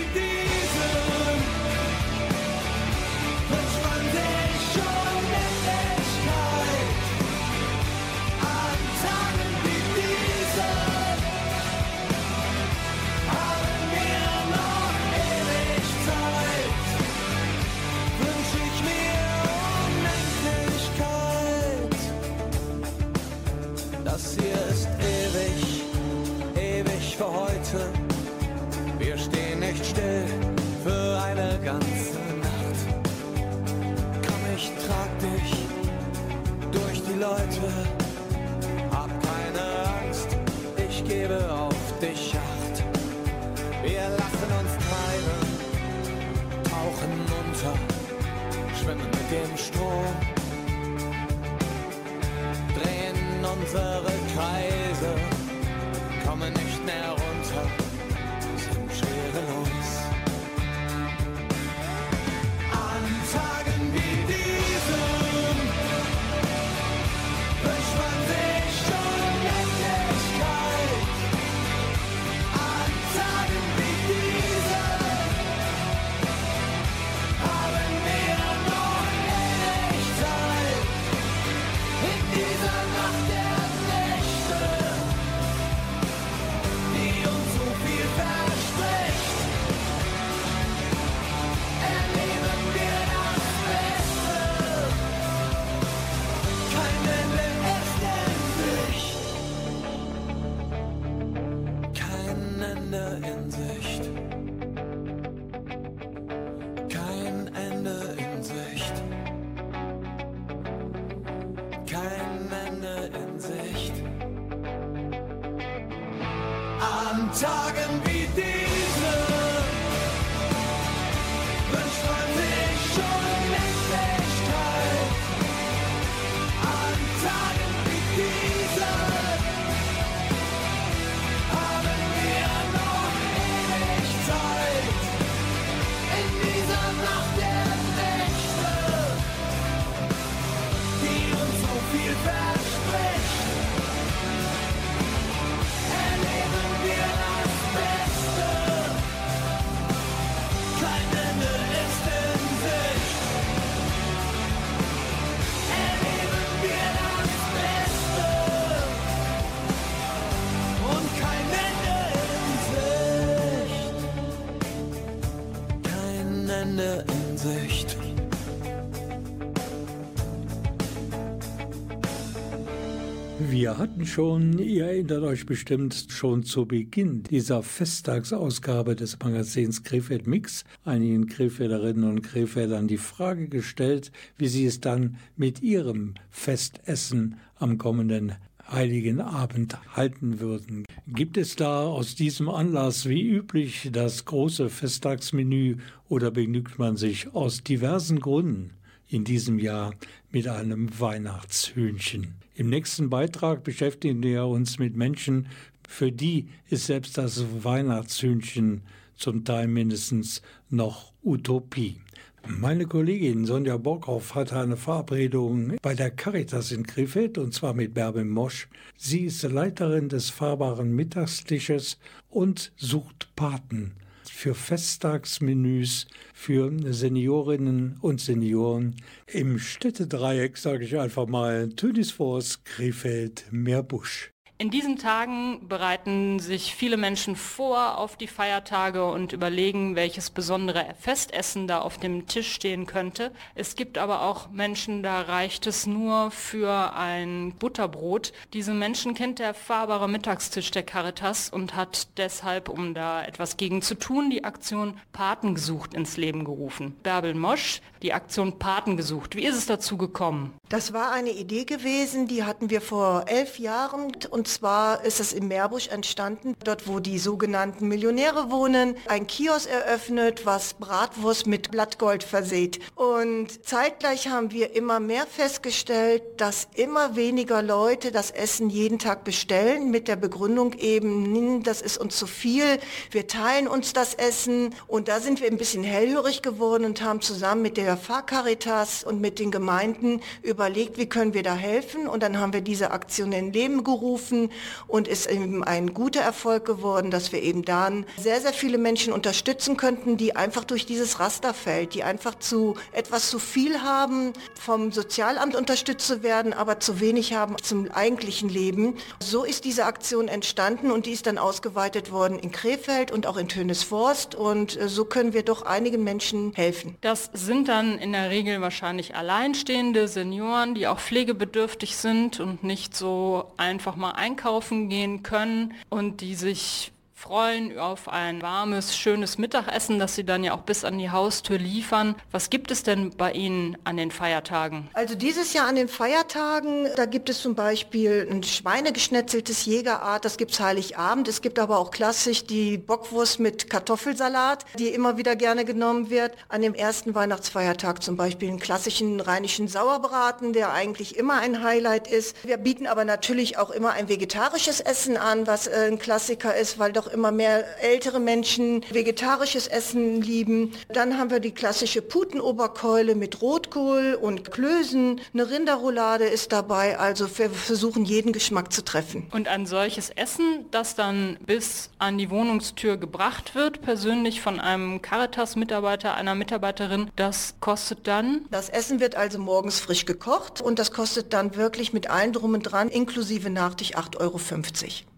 schon, 174.06 174.60
ihr 174.60 174.86
erinnert 174.86 175.24
euch 175.24 175.46
bestimmt, 175.46 176.08
schon 176.10 176.44
zu 176.44 176.66
Beginn 176.66 177.24
dieser 177.24 177.64
Festtagsausgabe 177.64 178.96
des 178.96 179.18
Magazins 179.20 179.84
Krefeld 179.84 180.28
Mix 180.28 180.64
einigen 180.84 181.28
Krefelderinnen 181.28 182.04
und 182.04 182.22
Krefeldern 182.22 182.88
die 182.88 182.98
Frage 182.98 183.48
gestellt, 183.48 184.12
wie 184.38 184.48
sie 184.48 184.66
es 184.66 184.80
dann 184.80 185.18
mit 185.36 185.62
ihrem 185.62 186.16
Festessen 186.30 187.38
am 187.56 187.78
kommenden 187.78 188.34
Heiligen 188.70 189.22
Abend 189.22 189.78
halten 189.96 190.40
würden. 190.40 190.86
Gibt 191.08 191.38
es 191.38 191.56
da 191.56 191.82
aus 191.84 192.16
diesem 192.16 192.50
Anlass 192.50 193.08
wie 193.08 193.22
üblich 193.22 193.90
das 193.92 194.26
große 194.26 194.70
Festtagsmenü 194.70 195.78
oder 196.10 196.32
begnügt 196.32 196.80
man 196.80 196.98
sich 196.98 197.34
aus 197.34 197.64
diversen 197.64 198.20
Gründen 198.20 198.72
in 199.08 199.24
diesem 199.24 199.60
Jahr 199.60 199.94
mit 200.32 200.48
einem 200.48 201.00
Weihnachtshühnchen? 201.00 202.43
Im 202.56 202.70
nächsten 202.70 203.10
Beitrag 203.10 203.64
beschäftigen 203.64 204.22
wir 204.22 204.46
uns 204.46 204.78
mit 204.78 204.96
Menschen, 204.96 205.48
für 205.90 206.12
die 206.12 206.50
ist 206.70 206.86
selbst 206.86 207.18
das 207.18 207.44
Weihnachtshühnchen 207.64 208.84
zum 209.16 209.44
Teil 209.44 209.68
mindestens 209.68 210.44
noch 210.70 211.14
Utopie. 211.24 212.00
Meine 212.48 212.86
Kollegin 212.86 213.46
Sonja 213.46 213.78
Borkhoff 213.78 214.36
hatte 214.36 214.60
eine 214.60 214.78
Verabredung 214.78 215.78
bei 215.82 215.96
der 215.96 216.12
Caritas 216.12 216.72
in 216.72 216.86
Krefeld 216.86 217.40
und 217.40 217.56
zwar 217.56 217.74
mit 217.74 217.96
Bärbel 217.96 218.26
Mosch. 218.26 218.68
Sie 218.98 219.22
ist 219.22 219.42
Leiterin 219.42 220.10
des 220.10 220.30
fahrbaren 220.30 220.96
Mittagstisches 220.96 221.98
und 222.30 222.72
sucht 222.76 223.30
Paten 223.36 223.94
für 224.34 224.56
Festtagsmenüs 224.56 226.08
für 226.34 226.72
Seniorinnen 226.92 227.98
und 228.02 228.20
Senioren 228.20 228.96
im 229.28 229.60
Städtedreieck, 229.60 230.58
sage 230.58 230.84
ich 230.84 230.98
einfach 231.00 231.28
mal, 231.28 231.70
Tönisfors, 231.70 232.64
Krefeld, 232.64 233.46
Meerbusch. 233.52 234.33
In 234.64 234.70
diesen 234.70 234.96
Tagen 234.96 235.68
bereiten 235.68 236.40
sich 236.40 236.74
viele 236.74 236.96
Menschen 236.96 237.36
vor 237.36 237.98
auf 237.98 238.16
die 238.16 238.28
Feiertage 238.30 239.04
und 239.04 239.34
überlegen, 239.34 239.98
welches 239.98 240.30
besondere 240.30 240.86
Festessen 241.02 241.68
da 241.68 241.82
auf 241.82 241.98
dem 241.98 242.28
Tisch 242.28 242.54
stehen 242.54 242.86
könnte. 242.86 243.34
Es 243.56 243.76
gibt 243.76 243.98
aber 243.98 244.22
auch 244.22 244.52
Menschen, 244.52 245.04
da 245.04 245.20
reicht 245.20 245.68
es 245.68 245.86
nur 245.86 246.32
für 246.32 246.96
ein 246.96 247.56
Butterbrot. 247.60 248.32
Diese 248.54 248.74
Menschen 248.74 249.16
kennt 249.16 249.40
der 249.40 249.54
fahrbare 249.54 250.08
Mittagstisch 250.08 250.72
der 250.72 250.84
Caritas 250.84 251.50
und 251.50 251.76
hat 251.76 252.18
deshalb, 252.18 252.70
um 252.70 252.94
da 252.94 253.22
etwas 253.22 253.58
gegen 253.58 253.82
zu 253.82 253.96
tun, 253.96 254.30
die 254.30 254.46
Aktion 254.46 254.98
Paten 255.12 255.56
gesucht 255.56 255.94
ins 255.94 256.16
Leben 256.16 256.46
gerufen. 256.46 256.96
Bärbel 257.04 257.34
Mosch, 257.34 257.82
die 258.04 258.14
Aktion 258.14 258.60
Paten 258.60 258.98
gesucht. 258.98 259.36
Wie 259.36 259.46
ist 259.46 259.56
es 259.56 259.66
dazu 259.66 259.98
gekommen? 259.98 260.54
Das 260.70 260.92
war 260.92 261.12
eine 261.12 261.30
Idee 261.30 261.64
gewesen, 261.64 262.28
die 262.28 262.44
hatten 262.44 262.70
wir 262.70 262.82
vor 262.82 263.26
elf 263.28 263.60
Jahren 263.60 264.12
und 264.30 264.48
zwar 264.48 265.06
ist 265.06 265.20
es 265.20 265.32
in 265.32 265.48
Meerbusch 265.48 265.88
entstanden, 265.88 266.56
dort 266.64 266.88
wo 266.88 267.00
die 267.00 267.18
sogenannten 267.18 267.88
Millionäre 267.88 268.52
wohnen, 268.52 268.96
ein 269.08 269.28
Kiosk 269.28 269.70
eröffnet, 269.70 270.46
was 270.46 270.74
Bratwurst 270.74 271.48
mit 271.48 271.72
Blattgold 271.72 272.24
verseht. 272.24 272.80
Und 272.96 273.66
zeitgleich 273.66 274.28
haben 274.28 274.52
wir 274.52 274.76
immer 274.76 275.00
mehr 275.00 275.26
festgestellt, 275.26 276.24
dass 276.38 276.68
immer 276.76 277.16
weniger 277.16 277.62
Leute 277.62 278.12
das 278.12 278.32
Essen 278.32 278.70
jeden 278.70 279.00
Tag 279.00 279.24
bestellen 279.24 279.92
mit 279.92 280.08
der 280.08 280.18
Begründung 280.18 280.74
eben, 280.74 281.26
"Hm, 281.36 281.64
das 281.64 281.82
ist 281.82 281.98
uns 281.98 282.18
zu 282.18 282.28
viel, 282.28 282.80
wir 283.12 283.28
teilen 283.28 283.68
uns 283.68 283.94
das 283.94 284.14
Essen 284.16 284.76
und 284.88 285.08
da 285.08 285.22
sind 285.22 285.40
wir 285.40 285.48
ein 285.48 285.58
bisschen 285.58 285.84
hellhörig 285.84 286.42
geworden 286.42 286.84
und 286.86 287.02
haben 287.02 287.22
zusammen 287.22 287.62
mit 287.62 287.78
der 287.78 287.93
Fahrcaritas 287.98 289.04
und 289.04 289.22
mit 289.22 289.40
den 289.40 289.52
Gemeinden 289.52 290.22
überlegt, 290.42 290.98
wie 290.98 291.08
können 291.08 291.34
wir 291.34 291.44
da 291.44 291.56
helfen 291.56 292.08
und 292.08 292.24
dann 292.24 292.40
haben 292.40 292.54
wir 292.54 292.62
diese 292.62 292.92
Aktion 292.92 293.32
in 293.32 293.54
Leben 293.54 293.84
gerufen 293.84 294.52
und 294.88 295.08
ist 295.08 295.30
eben 295.30 295.64
ein 295.64 295.94
guter 295.94 296.22
Erfolg 296.22 296.66
geworden, 296.66 297.12
dass 297.12 297.32
wir 297.32 297.42
eben 297.42 297.64
dann 297.64 298.06
sehr, 298.18 298.42
sehr 298.42 298.54
viele 298.54 298.78
Menschen 298.78 299.14
unterstützen 299.14 299.78
könnten, 299.78 300.18
die 300.18 300.36
einfach 300.36 300.64
durch 300.64 300.86
dieses 300.86 301.20
Raster 301.20 301.54
fällt, 301.54 301.94
die 301.94 302.04
einfach 302.04 302.36
zu 302.40 302.76
etwas 302.92 303.30
zu 303.30 303.40
viel 303.40 303.82
haben, 303.82 304.34
vom 304.60 304.92
Sozialamt 304.92 305.56
unterstützt 305.56 306.08
zu 306.08 306.24
werden, 306.24 306.54
aber 306.54 306.80
zu 306.80 307.00
wenig 307.00 307.34
haben 307.34 307.56
zum 307.62 307.92
eigentlichen 307.92 308.50
Leben. 308.50 308.98
So 309.20 309.44
ist 309.44 309.66
diese 309.66 309.86
Aktion 309.86 310.28
entstanden 310.28 310.92
und 310.92 311.06
die 311.06 311.12
ist 311.12 311.28
dann 311.28 311.38
ausgeweitet 311.38 312.12
worden 312.12 312.40
in 312.40 312.52
Krefeld 312.52 313.12
und 313.12 313.28
auch 313.28 313.38
in 313.38 313.48
Tönesforst 313.48 314.36
und 314.36 314.80
äh, 314.80 314.88
so 314.88 315.06
können 315.06 315.34
wir 315.34 315.44
doch 315.44 315.64
einigen 315.64 316.04
Menschen 316.04 316.54
helfen. 316.54 316.96
Das 317.02 317.30
sind 317.34 317.68
dann 317.68 317.83
in 317.92 318.14
der 318.14 318.30
Regel 318.30 318.62
wahrscheinlich 318.62 319.16
alleinstehende 319.16 320.08
Senioren, 320.08 320.74
die 320.74 320.88
auch 320.88 321.00
pflegebedürftig 321.00 321.98
sind 321.98 322.40
und 322.40 322.64
nicht 322.64 322.96
so 322.96 323.52
einfach 323.58 323.96
mal 323.96 324.12
einkaufen 324.12 324.90
gehen 324.90 325.24
können 325.24 325.74
und 325.90 326.22
die 326.22 326.36
sich 326.36 326.93
freuen 327.24 327.80
auf 327.80 328.10
ein 328.10 328.42
warmes, 328.42 328.98
schönes 328.98 329.38
Mittagessen, 329.38 329.98
das 329.98 330.14
Sie 330.16 330.26
dann 330.26 330.44
ja 330.44 330.54
auch 330.54 330.64
bis 330.64 330.84
an 330.84 330.98
die 330.98 331.10
Haustür 331.10 331.58
liefern. 331.58 332.16
Was 332.32 332.50
gibt 332.50 332.70
es 332.70 332.84
denn 332.84 333.12
bei 333.12 333.32
Ihnen 333.32 333.78
an 333.86 333.96
den 333.96 334.12
Feiertagen? 334.12 334.90
Also 334.92 335.16
dieses 335.16 335.54
Jahr 335.54 335.70
an 335.70 335.76
den 335.76 335.88
Feiertagen, 335.88 336.90
da 336.98 337.06
gibt 337.06 337.30
es 337.30 337.42
zum 337.42 337.56
Beispiel 337.56 338.28
ein 338.30 338.44
Schweinegeschnetzeltes 338.44 339.66
Jägerart, 339.66 340.26
das 340.26 340.36
gibt's 340.36 340.60
Heiligabend. 340.60 341.30
Es 341.30 341.42
gibt 341.42 341.60
aber 341.60 341.78
auch 341.78 341.92
klassisch 341.92 342.46
die 342.46 342.78
Bockwurst 342.78 343.40
mit 343.40 343.70
Kartoffelsalat, 343.70 344.66
die 344.78 344.90
immer 344.90 345.16
wieder 345.16 345.38
gerne 345.38 345.64
genommen 345.64 346.10
wird. 346.10 346.34
An 346.50 346.62
dem 346.62 346.74
ersten 346.74 347.16
Weihnachtsfeiertag 347.16 348.04
zum 348.04 348.18
Beispiel 348.18 348.50
einen 348.50 348.60
klassischen 348.60 349.22
rheinischen 349.22 349.70
Sauerbraten, 349.70 350.52
der 350.52 350.74
eigentlich 350.74 351.16
immer 351.16 351.40
ein 351.40 351.64
Highlight 351.64 352.10
ist. 352.10 352.36
Wir 352.46 352.58
bieten 352.58 352.86
aber 352.86 353.06
natürlich 353.06 353.58
auch 353.58 353.70
immer 353.70 353.92
ein 353.92 354.10
vegetarisches 354.10 354.82
Essen 354.82 355.16
an, 355.16 355.48
was 355.48 355.68
äh, 355.68 355.88
ein 355.88 356.00
Klassiker 356.00 356.54
ist, 356.54 356.80
weil 356.80 356.92
doch 356.92 357.13
immer 357.14 357.32
mehr 357.32 357.82
ältere 357.82 358.20
Menschen 358.20 358.84
vegetarisches 358.90 359.68
Essen 359.68 360.22
lieben. 360.22 360.74
Dann 360.90 361.18
haben 361.18 361.30
wir 361.30 361.40
die 361.40 361.52
klassische 361.52 362.02
Putenoberkeule 362.02 363.16
mit 363.16 363.42
Rotkohl 363.42 364.18
und 364.20 364.52
Klößen. 364.52 365.22
Eine 365.34 365.50
Rinderroulade 365.50 366.26
ist 366.26 366.52
dabei. 366.52 366.98
Also 367.00 367.28
wir 367.38 367.50
versuchen 367.50 368.06
jeden 368.06 368.34
Geschmack 368.34 368.74
zu 368.74 368.84
treffen. 368.84 369.28
Und 369.32 369.48
ein 369.48 369.66
solches 369.66 370.10
Essen, 370.10 370.66
das 370.72 370.96
dann 370.96 371.38
bis 371.46 371.90
an 372.00 372.18
die 372.18 372.30
Wohnungstür 372.30 372.98
gebracht 372.98 373.56
wird, 373.56 373.82
persönlich 373.82 374.42
von 374.42 374.60
einem 374.60 375.02
Caritas-Mitarbeiter, 375.02 376.16
einer 376.16 376.36
Mitarbeiterin, 376.36 377.10
das 377.16 377.56
kostet 377.60 378.08
dann? 378.08 378.46
Das 378.52 378.70
Essen 378.70 379.00
wird 379.00 379.16
also 379.16 379.40
morgens 379.40 379.80
frisch 379.80 380.06
gekocht 380.06 380.62
und 380.62 380.80
das 380.80 380.92
kostet 380.92 381.34
dann 381.34 381.56
wirklich 381.56 381.94
mit 381.94 382.10
allem 382.10 382.34
drum 382.34 382.54
und 382.54 382.64
dran, 382.64 382.90
inklusive 382.90 383.50
Nachtisch 383.50 383.96
8,50 383.96 384.20
Euro. 384.20 384.40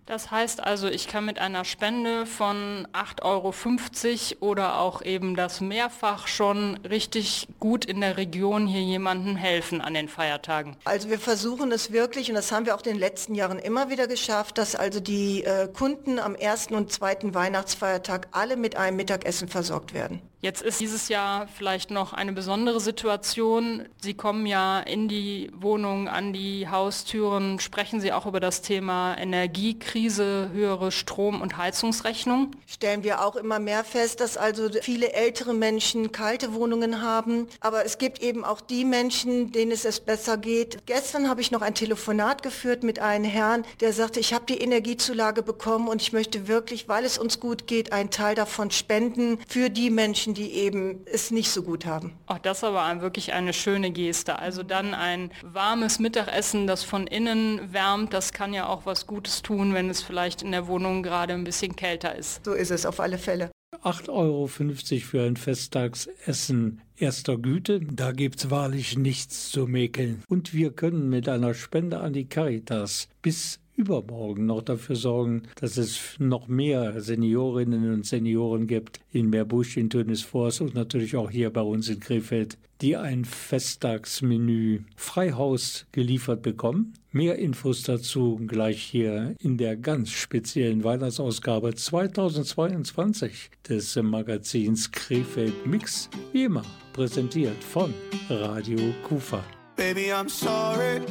Das 0.06 0.30
heißt 0.30 0.62
also, 0.62 0.88
ich 0.88 1.08
kann 1.08 1.26
mit 1.26 1.40
einer 1.40 1.66
Spende 1.66 2.28
von 2.28 2.88
8,50 2.94 3.24
Euro 3.24 4.52
oder 4.52 4.78
auch 4.80 5.02
eben 5.02 5.36
das 5.36 5.62
mehrfach 5.62 6.28
schon 6.28 6.78
richtig 6.88 7.48
gut 7.60 7.86
in 7.86 8.02
der 8.02 8.16
Region 8.16 8.68
hier 8.68 8.82
jemandem 8.82 9.36
helfen 9.36 9.82
an 9.82 9.96
den 9.96 10.08
Feiertagen. 10.08 10.78
Also 10.86 11.10
wir 11.10 11.18
versuchen 11.18 11.72
es 11.72 11.92
wirklich 11.92 12.30
und 12.30 12.36
das 12.36 12.52
haben 12.52 12.68
wir 12.68 12.76
auch 12.76 12.84
in 12.84 12.94
den 12.94 13.00
letzten 13.00 13.34
Jahren 13.34 13.58
immer 13.58 13.90
wieder 13.90 14.08
geschafft, 14.08 14.60
dass 14.60 14.76
also 14.76 15.00
die 15.00 15.44
äh, 15.44 15.68
Kunden 15.68 16.20
am 16.20 16.36
ersten 16.36 16.76
und 16.76 16.92
zweiten 16.92 17.34
Weihnachtsfeiertag 17.34 18.28
alle 18.32 18.58
mit 18.58 18.76
einem 18.76 18.98
Mittagessen 18.98 19.48
versorgt 19.48 19.96
werden. 19.96 20.22
Jetzt 20.46 20.62
ist 20.62 20.80
dieses 20.80 21.10
Jahr 21.10 21.48
vielleicht 21.48 21.90
noch 21.90 22.14
eine 22.14 22.32
besondere 22.32 22.80
Situation. 22.80 23.88
Sie 24.00 24.14
kommen 24.14 24.46
ja 24.46 24.80
in 24.80 25.08
die 25.08 25.50
Wohnung, 25.56 26.08
an 26.08 26.34
die 26.34 26.68
Haustüren. 26.70 27.60
Sprechen 27.60 28.00
Sie 28.00 28.14
auch 28.14 28.28
über 28.28 28.40
das 28.40 28.62
Thema 28.62 29.18
Energiekrise, 29.18 30.52
höhere 30.54 30.92
Strom- 30.92 31.42
und 31.42 31.58
Heizungsrechnung? 31.58 32.52
Stellen 32.68 33.04
wir 33.04 33.26
auch 33.26 33.36
immer 33.36 33.58
mehr 33.58 33.84
fest, 33.84 34.20
dass 34.20 34.38
also 34.38 34.70
viele 34.84 35.14
ältere 35.14 35.56
Menschen 35.56 36.12
kalte 36.12 36.54
Wohnungen 36.54 37.02
haben. 37.02 37.48
Aber 37.60 37.84
es 37.84 37.98
gibt 37.98 38.22
eben 38.22 38.46
auch 38.46 38.62
die 38.62 38.86
Menschen, 38.86 39.52
denen 39.52 39.72
es 39.72 39.84
es 39.84 40.00
besser 40.00 40.38
geht. 40.38 40.86
Gestern 40.86 41.28
habe 41.28 41.42
ich 41.42 41.50
noch 41.50 41.64
ein 41.64 41.74
Telefonat 41.74 42.44
geführt 42.44 42.84
mit 42.84 43.00
einem 43.00 43.26
Herrn, 43.26 43.66
der 43.80 43.94
sagte, 43.94 44.20
ich 44.20 44.32
habe 44.32 44.46
die 44.46 44.60
Energiezulage 44.60 45.42
bekommen 45.42 45.88
und 45.88 46.04
ich 46.04 46.14
möchte 46.14 46.48
wirklich, 46.48 46.88
weil 46.88 47.04
es 47.04 47.18
uns 47.18 47.40
gut 47.40 47.66
geht, 47.66 47.92
einen 47.92 48.12
Teil 48.12 48.36
davon 48.36 48.70
spenden 48.70 49.40
für 49.48 49.72
die 49.72 49.90
Menschen, 49.90 50.35
die 50.36 50.52
eben 50.52 51.02
es 51.06 51.32
nicht 51.32 51.50
so 51.50 51.64
gut 51.64 51.86
haben. 51.86 52.14
Ach, 52.28 52.38
das 52.40 52.60
ist 52.60 52.64
aber 52.64 53.02
wirklich 53.02 53.34
eine 53.34 53.54
schöne 53.54 53.92
Geste. 53.92 54.38
Also 54.38 54.62
dann 54.62 54.94
ein 54.94 55.32
warmes 55.44 56.00
Mittagessen, 56.00 56.68
das 56.68 56.84
von 56.84 57.08
innen 57.08 57.74
wärmt, 57.74 58.14
das 58.14 58.32
kann 58.32 58.54
ja 58.54 58.68
auch 58.68 58.86
was 58.86 59.08
Gutes 59.08 59.42
tun, 59.42 59.74
wenn 59.74 59.90
es 59.90 60.02
vielleicht 60.02 60.42
in 60.44 60.52
der 60.52 60.68
Wohnung 60.68 61.02
gerade 61.02 61.34
ein 61.34 61.44
bisschen 61.44 61.76
kälter 61.76 62.16
ist. 62.16 62.46
So 62.46 62.54
ist 62.54 62.72
es 62.72 62.86
auf 62.86 63.00
alle 63.00 63.18
Fälle. 63.18 63.50
8,50 63.84 64.10
Euro 64.10 64.48
für 64.48 65.22
ein 65.24 65.38
Festtagsessen 65.38 66.82
erster 66.98 67.38
Güte, 67.38 67.82
da 67.82 68.12
gibt's 68.12 68.50
wahrlich 68.50 68.98
nichts 68.98 69.52
zu 69.52 69.68
mäkeln. 69.68 70.24
Und 70.28 70.54
wir 70.54 70.72
können 70.72 71.10
mit 71.10 71.28
einer 71.28 71.54
Spende 71.54 72.00
an 72.00 72.14
die 72.14 72.28
Caritas 72.28 73.10
bis 73.22 73.60
übermorgen 73.76 74.46
noch 74.46 74.62
dafür 74.62 74.96
sorgen, 74.96 75.44
dass 75.60 75.78
es 75.78 76.16
noch 76.20 76.48
mehr 76.48 77.02
Seniorinnen 77.02 77.94
und 77.94 78.06
Senioren 78.06 78.68
gibt 78.68 79.00
in 79.12 79.30
Meerbusch, 79.30 79.78
in 79.78 79.90
Tönisfors 79.90 80.62
und 80.62 80.76
natürlich 80.76 81.16
auch 81.16 81.30
hier 81.30 81.52
bei 81.52 81.62
uns 81.62 81.90
in 81.90 82.00
Krefeld, 82.00 82.58
die 82.82 82.98
ein 82.98 83.26
Festtagsmenü 83.26 84.82
Freihaus 84.96 85.86
geliefert 85.92 86.42
bekommen. 86.42 86.94
Mehr 87.12 87.38
Infos 87.40 87.84
dazu 87.84 88.42
gleich 88.46 88.82
hier 88.82 89.36
in 89.40 89.58
der 89.58 89.78
ganz 89.78 90.12
speziellen 90.12 90.84
Weihnachtsausgabe 90.84 91.74
2022 91.74 93.50
des 93.70 93.96
Magazins 93.96 94.92
Krefeld 94.92 95.66
Mix, 95.66 96.10
wie 96.34 96.44
immer 96.44 96.64
präsentiert 96.94 97.64
von 97.64 97.94
Radio 98.30 98.80
Kufa. 99.04 99.44
Baby, 99.76 100.12
I'm 100.14 100.30
sorry. 100.30 101.02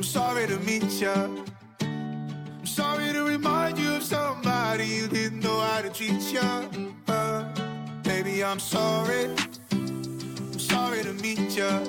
I'm 0.00 0.04
sorry 0.04 0.46
to 0.46 0.58
meet 0.60 0.90
ya. 0.98 1.28
I'm 1.82 2.64
sorry 2.64 3.12
to 3.12 3.22
remind 3.22 3.78
you 3.78 3.96
of 3.96 4.02
somebody 4.02 4.86
you 4.86 5.06
didn't 5.08 5.40
know 5.40 5.60
how 5.60 5.82
to 5.82 5.90
treat 5.90 6.22
ya. 6.32 6.64
Uh, 7.06 7.44
baby, 8.02 8.42
I'm 8.42 8.58
sorry. 8.58 9.28
I'm 9.70 10.58
sorry 10.58 11.02
to 11.02 11.12
meet 11.12 11.54
ya. 11.54 11.84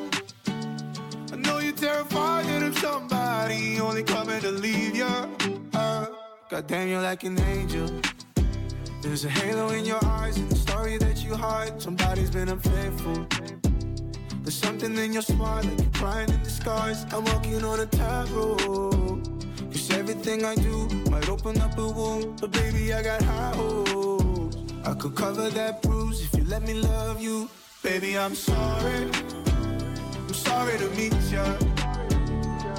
I 1.32 1.38
know 1.38 1.60
you're 1.60 1.72
terrified 1.72 2.48
that 2.48 2.64
if 2.64 2.78
somebody 2.80 3.80
only 3.80 4.04
coming 4.04 4.42
to 4.42 4.52
leave 4.52 4.94
ya. 4.94 5.28
Uh, 5.74 6.08
God 6.50 6.68
damn, 6.68 6.90
you're 6.90 7.02
like 7.02 7.24
an 7.24 7.40
angel. 7.40 7.90
There's 9.02 9.24
a 9.24 9.30
halo 9.30 9.70
in 9.70 9.86
your 9.86 10.04
eyes 10.04 10.36
and 10.36 10.52
the 10.52 10.58
story 10.58 10.98
that 10.98 11.24
you 11.24 11.34
hide. 11.34 11.82
Somebody's 11.82 12.30
been 12.30 12.50
unfaithful. 12.50 13.71
There's 14.52 14.64
something 14.64 14.98
in 14.98 15.14
your 15.14 15.22
smile 15.22 15.64
like 15.64 15.80
you're 15.80 15.92
crying 15.92 16.30
in 16.30 16.44
disguise. 16.44 17.06
I'm 17.14 17.24
walking 17.24 17.64
on 17.64 17.80
a 17.80 17.86
tightrope. 17.86 18.60
Cause 19.72 19.90
everything 19.92 20.44
I 20.44 20.56
do 20.56 20.90
might 21.10 21.30
open 21.30 21.58
up 21.62 21.78
a 21.78 21.88
wound. 21.88 22.42
But 22.42 22.52
baby, 22.52 22.94
I 22.94 23.02
got 23.02 23.22
high 23.22 23.56
hopes. 23.56 24.58
I 24.84 24.94
could 24.96 25.16
cover 25.16 25.50
that 25.52 25.82
bruise 25.82 26.20
if 26.26 26.38
you 26.38 26.44
let 26.44 26.64
me 26.64 26.74
love 26.74 27.22
you. 27.22 27.50
Baby, 27.82 28.18
I'm 28.18 28.36
sorry. 28.36 29.10
I'm 30.18 30.34
sorry 30.34 30.78
to 30.80 30.90
meet 31.00 31.16
ya. 31.32 31.46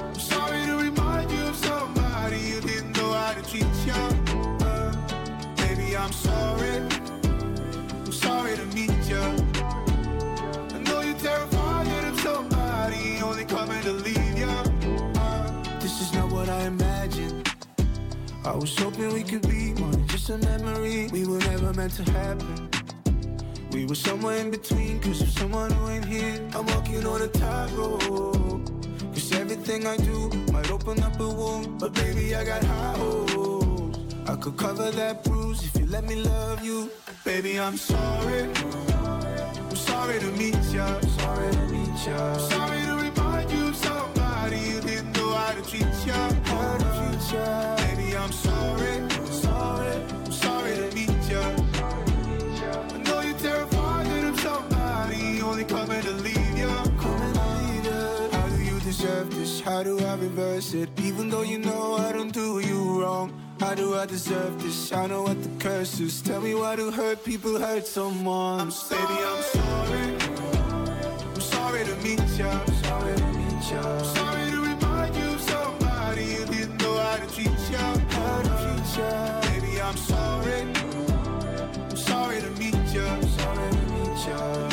I'm 0.09 0.19
sorry 0.19 0.63
to 0.67 0.75
remind 0.77 1.31
you 1.31 1.43
of 1.43 1.55
somebody 1.55 2.37
you 2.37 2.61
didn't 2.61 2.95
know 2.97 3.13
how 3.13 3.33
to 3.33 3.41
treat 3.49 3.65
ya. 3.87 3.97
Uh, 4.61 4.91
baby, 5.55 5.97
I'm 5.97 6.11
sorry. 6.11 6.75
I'm 8.05 8.11
sorry 8.11 8.57
to 8.57 8.65
meet 8.75 8.93
ya. 9.09 9.23
I 10.75 10.79
know 10.85 11.01
you're 11.01 11.17
terrified 11.17 11.52
only 12.83 13.45
coming 13.45 13.81
to 13.83 13.91
leave. 13.91 14.17
Uh, 15.17 15.79
this 15.79 16.01
is 16.01 16.13
not 16.13 16.29
what 16.31 16.49
I 16.49 16.63
imagined. 16.63 17.49
I 18.43 18.55
was 18.55 18.77
hoping 18.77 19.13
we 19.13 19.23
could 19.23 19.47
be 19.47 19.73
more 19.79 19.91
than 19.91 20.07
just 20.07 20.29
a 20.29 20.37
memory. 20.37 21.07
We 21.11 21.25
were 21.25 21.39
never 21.39 21.73
meant 21.73 21.93
to 21.93 22.03
happen. 22.11 22.69
We 23.71 23.85
were 23.85 23.95
somewhere 23.95 24.37
in 24.37 24.51
between, 24.51 24.99
cause 24.99 25.21
of 25.21 25.29
someone 25.29 25.71
who 25.71 25.89
ain't 25.89 26.05
here. 26.05 26.35
I'm 26.53 26.65
walking 26.65 27.05
on 27.07 27.21
a 27.21 27.27
tightrope. 27.27 28.01
Cause 29.13 29.31
everything 29.33 29.87
I 29.87 29.97
do 29.97 30.29
might 30.51 30.69
open 30.69 31.01
up 31.03 31.19
a 31.19 31.29
wound. 31.29 31.79
But 31.79 31.93
baby, 31.93 32.35
I 32.35 32.43
got 32.43 32.63
high 32.63 32.97
hopes. 32.97 33.97
I 34.27 34.35
could 34.35 34.57
cover 34.57 34.91
that 34.91 35.23
bruise 35.23 35.63
if 35.63 35.79
you 35.79 35.85
let 35.87 36.03
me 36.03 36.15
love 36.15 36.63
you. 36.63 36.89
Baby, 37.23 37.59
I'm 37.59 37.77
sorry. 37.77 38.43
I'm 39.69 39.75
sorry 39.75 40.19
to 40.19 40.31
meet 40.31 40.57
ya. 40.75 40.99
Sorry 41.19 41.72
to 41.93 42.09
meet 42.09 42.17
ya. 42.17 42.37
Sorry 42.37 42.81
to 42.81 42.95
remind 42.95 43.51
you 43.51 43.67
of 43.67 43.75
somebody 43.75 44.59
you 44.59 44.81
didn't 44.81 45.15
know 45.17 45.31
how 45.31 45.53
to 45.53 45.61
treat 45.61 46.07
ya. 46.07 46.29
How 46.43 46.77
to 46.77 46.85
treat 46.97 47.33
ya. 47.33 47.75
Baby, 47.77 48.17
I'm 48.17 48.31
sorry. 48.31 49.09
Sorry. 49.25 49.95
I'm 50.25 50.31
sorry 50.31 50.75
to 50.75 50.95
meet 50.95 51.29
ya. 51.29 51.41
I 52.93 52.97
know 53.05 53.21
you're 53.21 53.37
terrified 53.37 54.05
that 54.07 54.33
if 54.33 54.39
somebody 54.39 55.41
only 55.41 55.65
coming 55.65 56.01
to 56.01 56.11
leave 56.11 56.57
ya. 56.57 56.83
Coming 56.97 57.33
to 57.33 57.41
leave 57.41 57.85
ya. 57.85 58.29
How 58.31 58.47
do 58.49 58.63
you 58.63 58.79
deserve 58.79 59.29
this? 59.35 59.61
How 59.61 59.83
do 59.83 59.99
I 59.99 60.15
reverse 60.15 60.73
it? 60.73 60.89
Even 60.99 61.29
though 61.29 61.43
you 61.43 61.59
know 61.59 61.95
I 61.95 62.11
don't 62.11 62.33
do 62.33 62.59
you 62.59 63.01
wrong. 63.01 63.33
How 63.59 63.75
do 63.75 63.95
I 63.95 64.05
deserve 64.05 64.61
this? 64.61 64.91
I 64.91 65.07
know 65.07 65.23
what 65.23 65.41
the 65.41 65.49
curse 65.57 65.99
is. 65.99 66.21
Tell 66.21 66.41
me 66.41 66.53
why 66.53 66.75
do 66.75 66.91
hurt 66.91 67.23
people 67.23 67.57
hurt 67.59 67.87
someone? 67.87 68.59
I'm 68.59 68.69
Baby, 68.89 69.17
I'm 69.23 69.43
sorry. 69.43 70.22
Sorry 71.73 71.85
to 71.85 71.95
meet 72.03 72.19
ya. 72.37 72.65
Sorry 72.83 73.15
to 73.15 73.25
meet 73.33 73.71
ya. 73.71 74.03
Sorry 74.03 74.51
to 74.51 74.61
remind 74.61 75.15
you 75.15 75.39
somebody 75.39 76.25
you 76.25 76.45
didn't 76.45 76.79
know 76.79 76.97
how 76.99 77.15
to 77.15 77.25
treat 77.33 77.49
ya. 77.71 77.97
How 78.09 78.41
to 78.43 78.49
treat 78.61 78.97
ya. 78.99 79.41
Baby, 79.41 79.81
I'm 79.81 79.97
sorry. 79.97 80.61
I'm 81.89 81.97
sorry 81.97 82.41
to 82.41 82.51
meet 82.61 82.75
ya. 82.93 83.19
Sorry 83.21 83.71
to 83.71 83.81
meet 83.89 84.27
ya. 84.27 84.72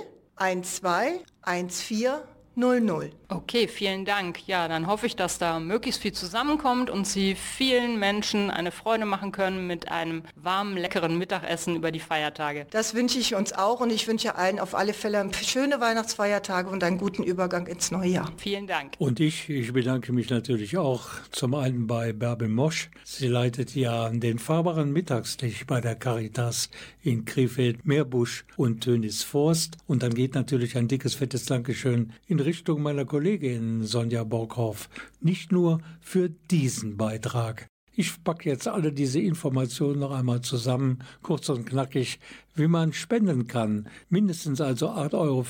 121400. 2.58 3.18
Okay, 3.30 3.68
vielen 3.68 4.06
Dank. 4.06 4.48
Ja, 4.48 4.68
dann 4.70 4.88
hoffe 4.88 5.06
ich, 5.06 5.16
dass 5.16 5.38
da 5.38 5.60
möglichst 5.60 6.02
viel 6.02 6.14
zusammenkommt 6.14 6.90
und 6.90 7.06
Sie 7.06 7.36
vielen 7.36 8.00
Menschen 8.00 8.50
eine 8.50 8.72
Freude 8.72 9.06
machen 9.06 9.34
können 9.34 9.68
mit 9.68 9.92
einem 9.92 10.24
warmen, 10.36 10.78
leckeren 10.78 11.18
Mittagessen 11.18 11.76
über 11.76 11.92
die 11.92 12.00
Feiertage. 12.00 12.66
Das 12.72 12.96
wünsche 12.96 13.20
ich 13.20 13.36
uns 13.36 13.52
auch 13.52 13.82
und 13.82 13.92
ich 13.92 14.08
wünsche 14.08 14.36
allen 14.36 14.60
auf 14.60 14.76
alle 14.76 14.94
Fälle 14.94 15.30
schöne 15.44 15.82
Weihnachtsfeiertage 15.82 16.70
und 16.70 16.84
einen 16.84 16.98
guten 16.98 17.22
Übergang 17.22 17.68
ins 17.68 17.92
neue 17.92 18.10
Jahr. 18.10 18.32
Vielen 18.38 18.66
Dank. 18.66 18.94
Und 18.98 19.20
ich, 19.20 19.50
ich 19.50 19.74
bedanke 19.74 20.14
mich 20.14 20.30
natürlich 20.30 20.78
auch 20.78 21.10
zum 21.32 21.54
einen 21.54 21.86
bei 21.86 22.14
Bärbel 22.14 22.48
Mosch. 22.48 22.90
Sie 23.04 23.28
leitet 23.28 23.76
ja 23.76 24.10
den 24.10 24.40
fahrbaren 24.40 24.94
Mittagstisch 24.94 25.68
bei 25.68 25.82
der 25.82 25.96
Caritas 25.96 26.70
in 27.04 27.26
Krefeld, 27.26 27.86
Meerbusch 27.86 28.46
und 28.56 28.82
Tönis 28.82 29.24
Forst. 29.24 29.78
Und 29.86 30.02
dann 30.02 30.14
geht 30.14 30.34
natürlich 30.34 30.78
ein 30.78 30.88
dickes, 30.88 31.16
fettes 31.16 31.46
Dankeschön 31.46 32.14
in 32.28 32.40
Richtung 32.48 32.82
meiner 32.82 33.04
Kollegin 33.04 33.84
Sonja 33.84 34.24
Borghoff. 34.24 34.88
Nicht 35.20 35.52
nur 35.52 35.82
für 36.00 36.30
diesen 36.30 36.96
Beitrag. 36.96 37.68
Ich 37.92 38.24
packe 38.24 38.48
jetzt 38.50 38.70
alle 38.70 38.94
diese 38.94 39.20
Informationen 39.20 40.00
noch 40.00 40.12
einmal 40.12 40.40
zusammen, 40.40 41.00
kurz 41.22 41.50
und 41.50 41.66
knackig, 41.66 42.20
wie 42.58 42.68
man 42.68 42.94
spenden 42.94 43.48
kann. 43.48 43.88
Mindestens 44.10 44.62
also 44.62 44.90
8,50 44.90 45.14
Euro 45.14 45.46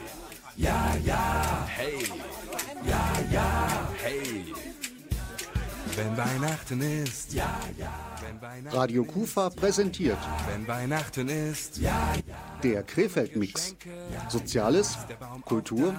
Ja, 0.58 0.96
ja, 1.04 1.68
hey. 1.68 2.00
Ja, 2.88 3.14
ja, 3.32 3.90
hey. 4.02 4.54
Wenn 5.98 6.18
Weihnachten 6.18 6.82
ist, 6.82 7.34
ja, 7.34 7.60
ja. 7.78 7.92
Wenn 8.22 8.42
Weihnachten 8.42 8.78
Radio 8.78 9.04
Kufa 9.04 9.50
präsentiert 9.50 10.18
Wenn 10.50 10.66
Weihnachten 10.68 11.28
ist, 11.28 11.78
ja, 11.78 12.14
ja. 12.28 12.36
der 12.64 12.84
Krefeld-Mix. 12.84 13.76
Soziales, 14.30 14.98
Kultur 15.44 15.94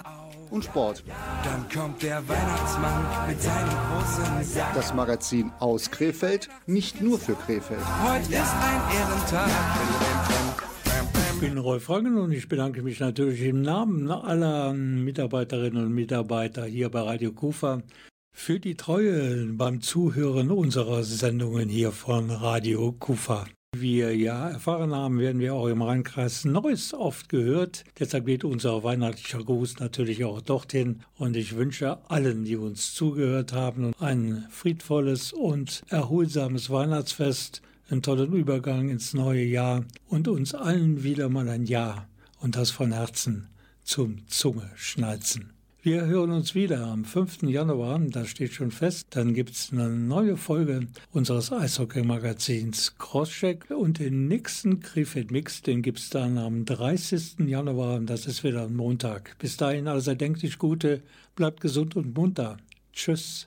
und 0.50 0.64
Sport. 0.64 1.04
Dann 1.44 1.66
kommt 1.68 2.02
der 2.02 2.26
Weihnachtsmann 2.26 3.28
mit 3.28 3.42
seinem 3.42 3.68
großen 3.68 4.44
Sack. 4.44 4.74
Das 4.74 4.94
Magazin 4.94 5.52
aus 5.58 5.90
Krefeld, 5.90 6.48
nicht 6.66 7.02
nur 7.02 7.18
für 7.18 7.34
Krefeld. 7.34 7.80
Heute 8.02 8.32
ist 8.32 8.54
ein 8.54 8.96
Ehrentag. 8.96 9.50
Ich 11.36 11.42
bin 11.42 11.58
Rolf 11.58 11.90
Rangen 11.90 12.16
und 12.16 12.32
ich 12.32 12.48
bedanke 12.48 12.80
mich 12.80 12.98
natürlich 12.98 13.42
im 13.42 13.60
Namen 13.60 14.10
aller 14.10 14.72
Mitarbeiterinnen 14.72 15.84
und 15.84 15.92
Mitarbeiter 15.92 16.64
hier 16.64 16.88
bei 16.88 17.02
Radio 17.02 17.30
Kufa 17.30 17.82
für 18.32 18.58
die 18.58 18.74
Treue 18.74 19.44
beim 19.52 19.82
Zuhören 19.82 20.50
unserer 20.50 21.04
Sendungen 21.04 21.68
hier 21.68 21.92
von 21.92 22.30
Radio 22.30 22.92
Kufa. 22.92 23.46
Wie 23.74 23.98
wir 23.98 24.16
ja 24.16 24.48
erfahren 24.48 24.94
haben, 24.94 25.18
werden 25.18 25.38
wir 25.38 25.52
auch 25.52 25.66
im 25.66 25.82
Rheinkreis 25.82 26.46
Neuss 26.46 26.94
oft 26.94 27.28
gehört. 27.28 27.84
Deshalb 27.98 28.24
geht 28.24 28.42
unser 28.42 28.82
weihnachtlicher 28.82 29.44
Gruß 29.44 29.78
natürlich 29.78 30.24
auch 30.24 30.40
dorthin. 30.40 31.02
Und 31.18 31.36
ich 31.36 31.54
wünsche 31.54 31.98
allen, 32.08 32.46
die 32.46 32.56
uns 32.56 32.94
zugehört 32.94 33.52
haben, 33.52 33.92
ein 34.00 34.46
friedvolles 34.48 35.34
und 35.34 35.82
erholsames 35.90 36.70
Weihnachtsfest, 36.70 37.60
einen 37.88 38.02
tollen 38.02 38.32
Übergang 38.32 38.88
ins 38.88 39.14
neue 39.14 39.44
Jahr 39.44 39.84
und 40.08 40.28
uns 40.28 40.54
allen 40.54 41.02
wieder 41.02 41.28
mal 41.28 41.48
ein 41.48 41.64
Jahr 41.64 42.08
und 42.40 42.56
das 42.56 42.70
von 42.70 42.92
Herzen 42.92 43.48
zum 43.82 44.26
Zunge 44.28 44.70
schnalzen. 44.74 45.52
Wir 45.86 46.04
hören 46.04 46.32
uns 46.32 46.56
wieder 46.56 46.84
am 46.84 47.04
5. 47.04 47.44
Januar, 47.44 48.00
das 48.00 48.28
steht 48.28 48.52
schon 48.52 48.72
fest. 48.72 49.06
Dann 49.10 49.34
gibt 49.34 49.50
es 49.50 49.70
eine 49.70 49.88
neue 49.88 50.36
Folge 50.36 50.88
unseres 51.12 51.52
Eishockey-Magazins 51.52 52.98
Crosscheck 52.98 53.70
und 53.70 54.00
den 54.00 54.26
nächsten 54.26 54.80
Krefeld 54.80 55.30
Mix, 55.30 55.62
den 55.62 55.82
gibt 55.82 56.00
es 56.00 56.10
dann 56.10 56.38
am 56.38 56.64
30. 56.64 57.46
Januar, 57.46 58.00
das 58.00 58.26
ist 58.26 58.42
wieder 58.42 58.64
ein 58.64 58.74
Montag. 58.74 59.38
Bis 59.38 59.56
dahin 59.56 59.86
also 59.86 60.10
erdenklich 60.10 60.58
Gute, 60.58 61.02
bleibt 61.36 61.60
gesund 61.60 61.94
und 61.94 62.16
munter. 62.16 62.56
Tschüss. 62.92 63.46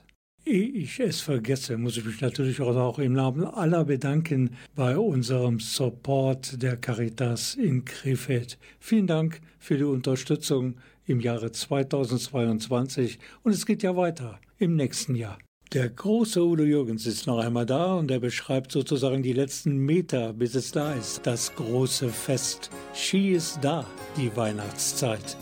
Ehe 0.50 0.66
ich 0.66 0.98
es 0.98 1.20
vergesse, 1.20 1.78
muss 1.78 1.96
ich 1.96 2.04
mich 2.04 2.20
natürlich 2.20 2.60
auch 2.60 2.98
im 2.98 3.12
Namen 3.12 3.44
aller 3.44 3.84
bedanken 3.84 4.50
bei 4.74 4.98
unserem 4.98 5.60
Support 5.60 6.60
der 6.60 6.76
Caritas 6.76 7.54
in 7.54 7.84
Krefeld. 7.84 8.58
Vielen 8.80 9.06
Dank 9.06 9.40
für 9.60 9.76
die 9.76 9.84
Unterstützung 9.84 10.74
im 11.06 11.20
Jahre 11.20 11.52
2022 11.52 13.20
und 13.44 13.52
es 13.52 13.64
geht 13.64 13.84
ja 13.84 13.94
weiter 13.94 14.40
im 14.58 14.74
nächsten 14.74 15.14
Jahr. 15.14 15.38
Der 15.72 15.88
große 15.88 16.44
Udo 16.44 16.64
Jürgens 16.64 17.06
ist 17.06 17.28
noch 17.28 17.38
einmal 17.38 17.64
da 17.64 17.94
und 17.94 18.10
er 18.10 18.18
beschreibt 18.18 18.72
sozusagen 18.72 19.22
die 19.22 19.32
letzten 19.32 19.76
Meter, 19.76 20.32
bis 20.32 20.56
es 20.56 20.72
da 20.72 20.94
ist, 20.94 21.24
das 21.28 21.54
große 21.54 22.08
Fest. 22.08 22.70
Ski 22.92 23.34
ist 23.34 23.60
da, 23.62 23.86
die 24.16 24.36
Weihnachtszeit. 24.36 25.36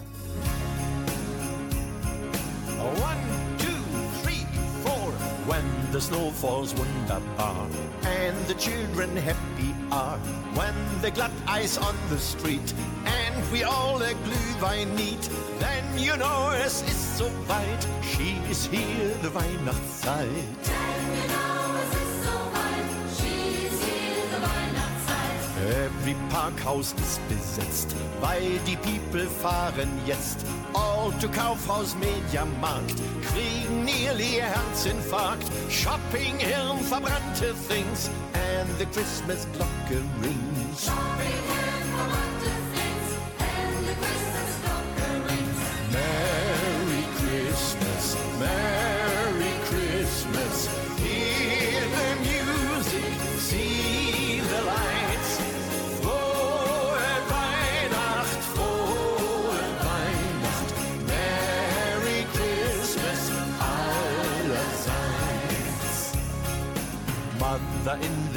Four. 2.77 3.38
When 5.49 5.65
the 5.93 6.01
snow 6.01 6.31
falls 6.31 6.75
wunderbar 6.75 7.67
and 8.05 8.37
the 8.47 8.55
children 8.55 9.17
happy 9.17 9.75
are. 9.91 10.19
When 10.53 10.75
the 11.01 11.11
glatt 11.11 11.33
ice 11.47 11.79
on 11.79 11.97
the 12.11 12.19
street 12.19 12.75
and 13.07 13.51
we 13.51 13.63
all 13.63 14.03
a 14.03 14.13
Glühwein 14.13 14.95
need, 14.95 15.23
then 15.59 15.85
you 15.97 16.19
know 16.19 16.51
es 16.51 16.83
ist 16.83 17.17
so 17.17 17.31
weit. 17.49 17.87
She 18.03 18.37
is 18.51 18.67
here, 18.67 19.15
the 19.23 19.31
Weihnachtszeit. 19.31 21.48
Every 25.69 26.17
Parkhaus 26.31 26.95
ist 26.95 27.21
besetzt, 27.29 27.95
weil 28.23 28.59
die 28.67 28.77
People 28.77 29.29
fahren 29.29 29.91
jetzt. 30.07 30.39
All 30.73 31.13
to 31.21 31.29
Kaufhaus, 31.29 31.95
Mediamarkt, 31.97 32.95
kriegen 33.31 33.85
nearly 33.85 34.41
Herzinfarkt. 34.41 35.45
Shopping, 35.69 36.39
Hirn, 36.39 36.79
verbrannte 36.89 37.55
Things, 37.69 38.11
and 38.33 38.69
the 38.79 38.87
Christmas 38.87 39.47
Glocke 39.53 40.01
rings. 40.23 40.87
Shopping, 40.87 41.68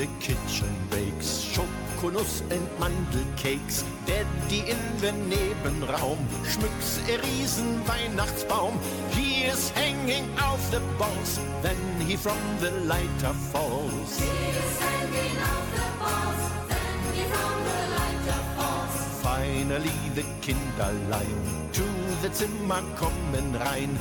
the 0.02 0.08
kitchen 0.20 0.74
bakes 0.89 1.30
Schokonuss 1.54 2.41
and 2.49 2.66
Mandelcakes. 2.82 3.84
Daddy 4.08 4.62
in 4.74 4.82
the 5.04 5.12
Nebenraum 5.30 6.18
schmücks 6.52 6.91
a 7.14 7.22
riesen 7.22 7.72
Weihnachtsbaum. 7.86 8.74
He 9.12 9.43
is 9.43 9.70
hanging 9.70 10.26
off 10.39 10.64
the 10.72 10.82
balls, 10.97 11.39
then 11.62 11.78
he 12.08 12.16
from 12.16 12.41
the 12.62 12.72
lighter 12.91 13.36
falls. 13.52 14.18
He 14.18 14.34
is 14.64 14.74
hanging 14.88 15.38
off 15.52 15.68
the 15.78 15.89
balls, 16.02 16.43
then 16.72 16.97
he 17.14 17.24
from 17.34 17.54
the 17.70 17.82
lighter 17.99 18.41
falls. 18.58 18.95
Finally 19.22 19.99
the 20.18 20.26
Kinderlein 20.41 21.41
to 21.78 21.86
the 22.24 22.34
Zimmer 22.34 22.82
kommen 22.97 23.54
rein 23.62 23.93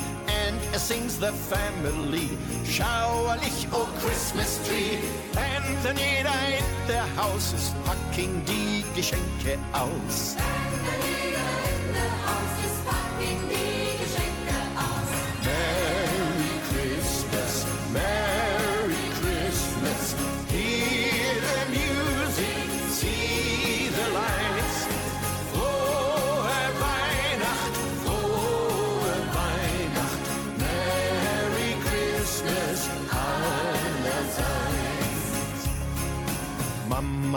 and 0.71 0.77
es 0.77 0.83
sings 0.83 1.19
the 1.19 1.33
family 1.33 2.31
schauerlich 2.65 3.67
oh 3.73 3.89
Christmas 4.01 4.61
tree 4.67 4.99
and 5.37 5.83
then 5.83 5.97
jeder 5.97 6.31
in 6.49 6.65
der 6.87 7.05
Haus 7.17 7.53
ist 7.53 7.75
packing 7.85 8.43
die 8.47 8.85
Geschenke 8.95 9.59
aus. 9.73 10.37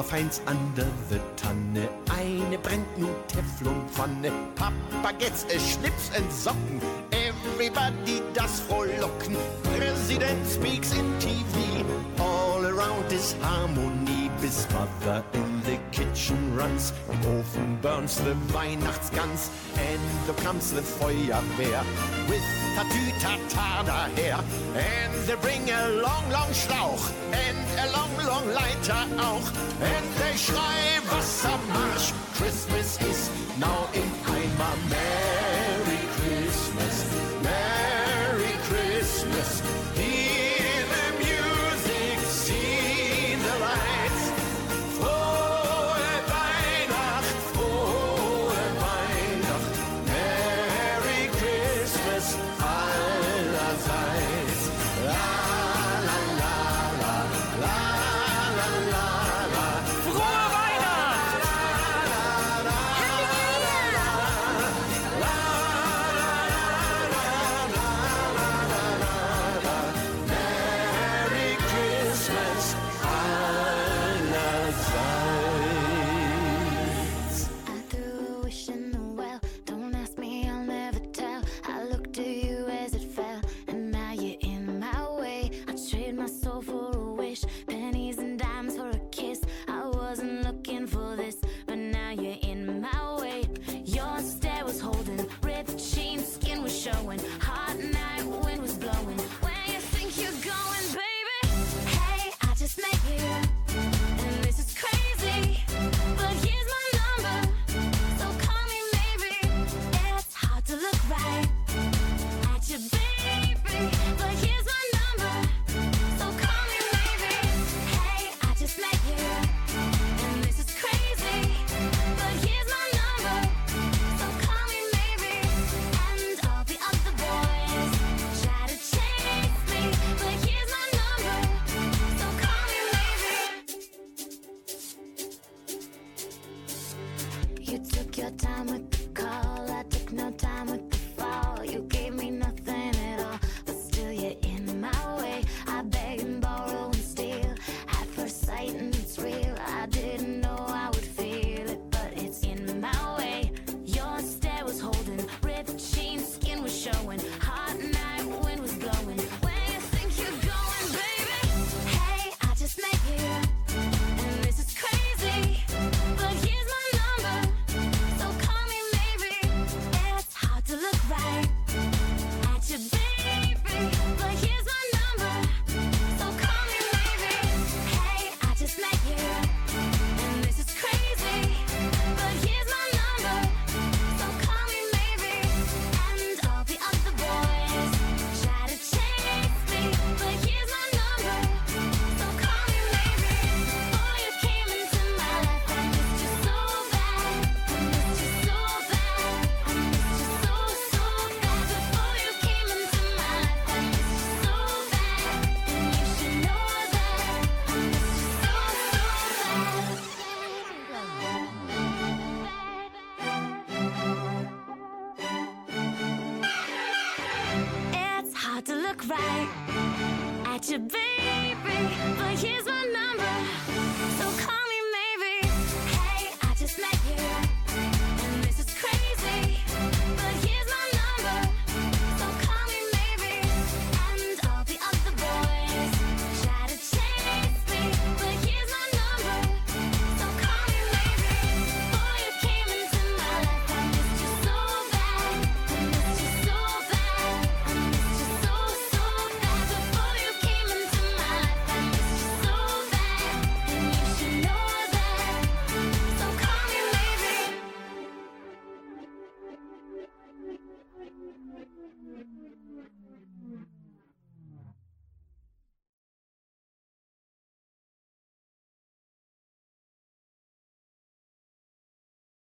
Mama 0.04 0.10
finds 0.10 0.41
under 0.47 0.88
the 1.10 1.20
Tanne 1.36 1.88
eine 2.10 2.58
brennt 2.58 2.97
nun 2.97 3.16
Teflonpfanne. 3.28 4.32
Papa 4.56 5.14
gets 5.18 5.43
a 5.45 5.58
Schnips 5.58 6.16
and 6.16 6.30
Socken. 6.32 6.82
Everybody 7.12 8.22
does 8.34 8.60
frohlocken. 8.62 9.38
President 9.78 10.45
speaks 10.45 10.93
in 10.93 11.06
TV. 11.20 11.86
All 12.20 12.66
around 12.66 13.12
is 13.12 13.36
harmony. 13.41 14.30
Bis 14.41 14.68
mother 14.74 15.24
in 15.34 15.62
the 15.64 15.78
kitchen 15.91 16.56
runs. 16.56 16.93
Im 17.10 17.22
Ofen 17.22 17.82
burns 17.82 18.18
the 18.18 18.36
Weihnachtsgans. 18.54 19.49
And 19.78 20.01
the 20.28 20.34
comes 20.41 20.72
the 20.72 20.82
Feuerwehr. 20.82 21.84
With 22.30 22.62
Tatütata 22.76 23.84
daher. 23.86 24.39
And 24.76 25.13
they 25.28 25.36
bring 25.36 25.69
a 25.69 25.89
long, 26.01 26.26
long 26.32 26.51
Schlauch. 26.53 27.11
And 27.32 27.57
a 27.80 27.88
long, 27.97 28.13
long 28.26 28.45
Leiter 28.53 29.03
auch. 29.19 29.47
And 29.82 30.05
they 30.19 30.36
schrei 30.38 30.99
Wassermarsch. 31.09 32.13
Christmas 32.38 32.99
is 33.01 33.30
now 33.59 33.88
in 33.93 34.09
Eimer. 34.36 34.76
Merry 34.89 36.01
Christmas. 36.17 36.95
Merry 37.43 38.53
Christmas. 38.67 39.72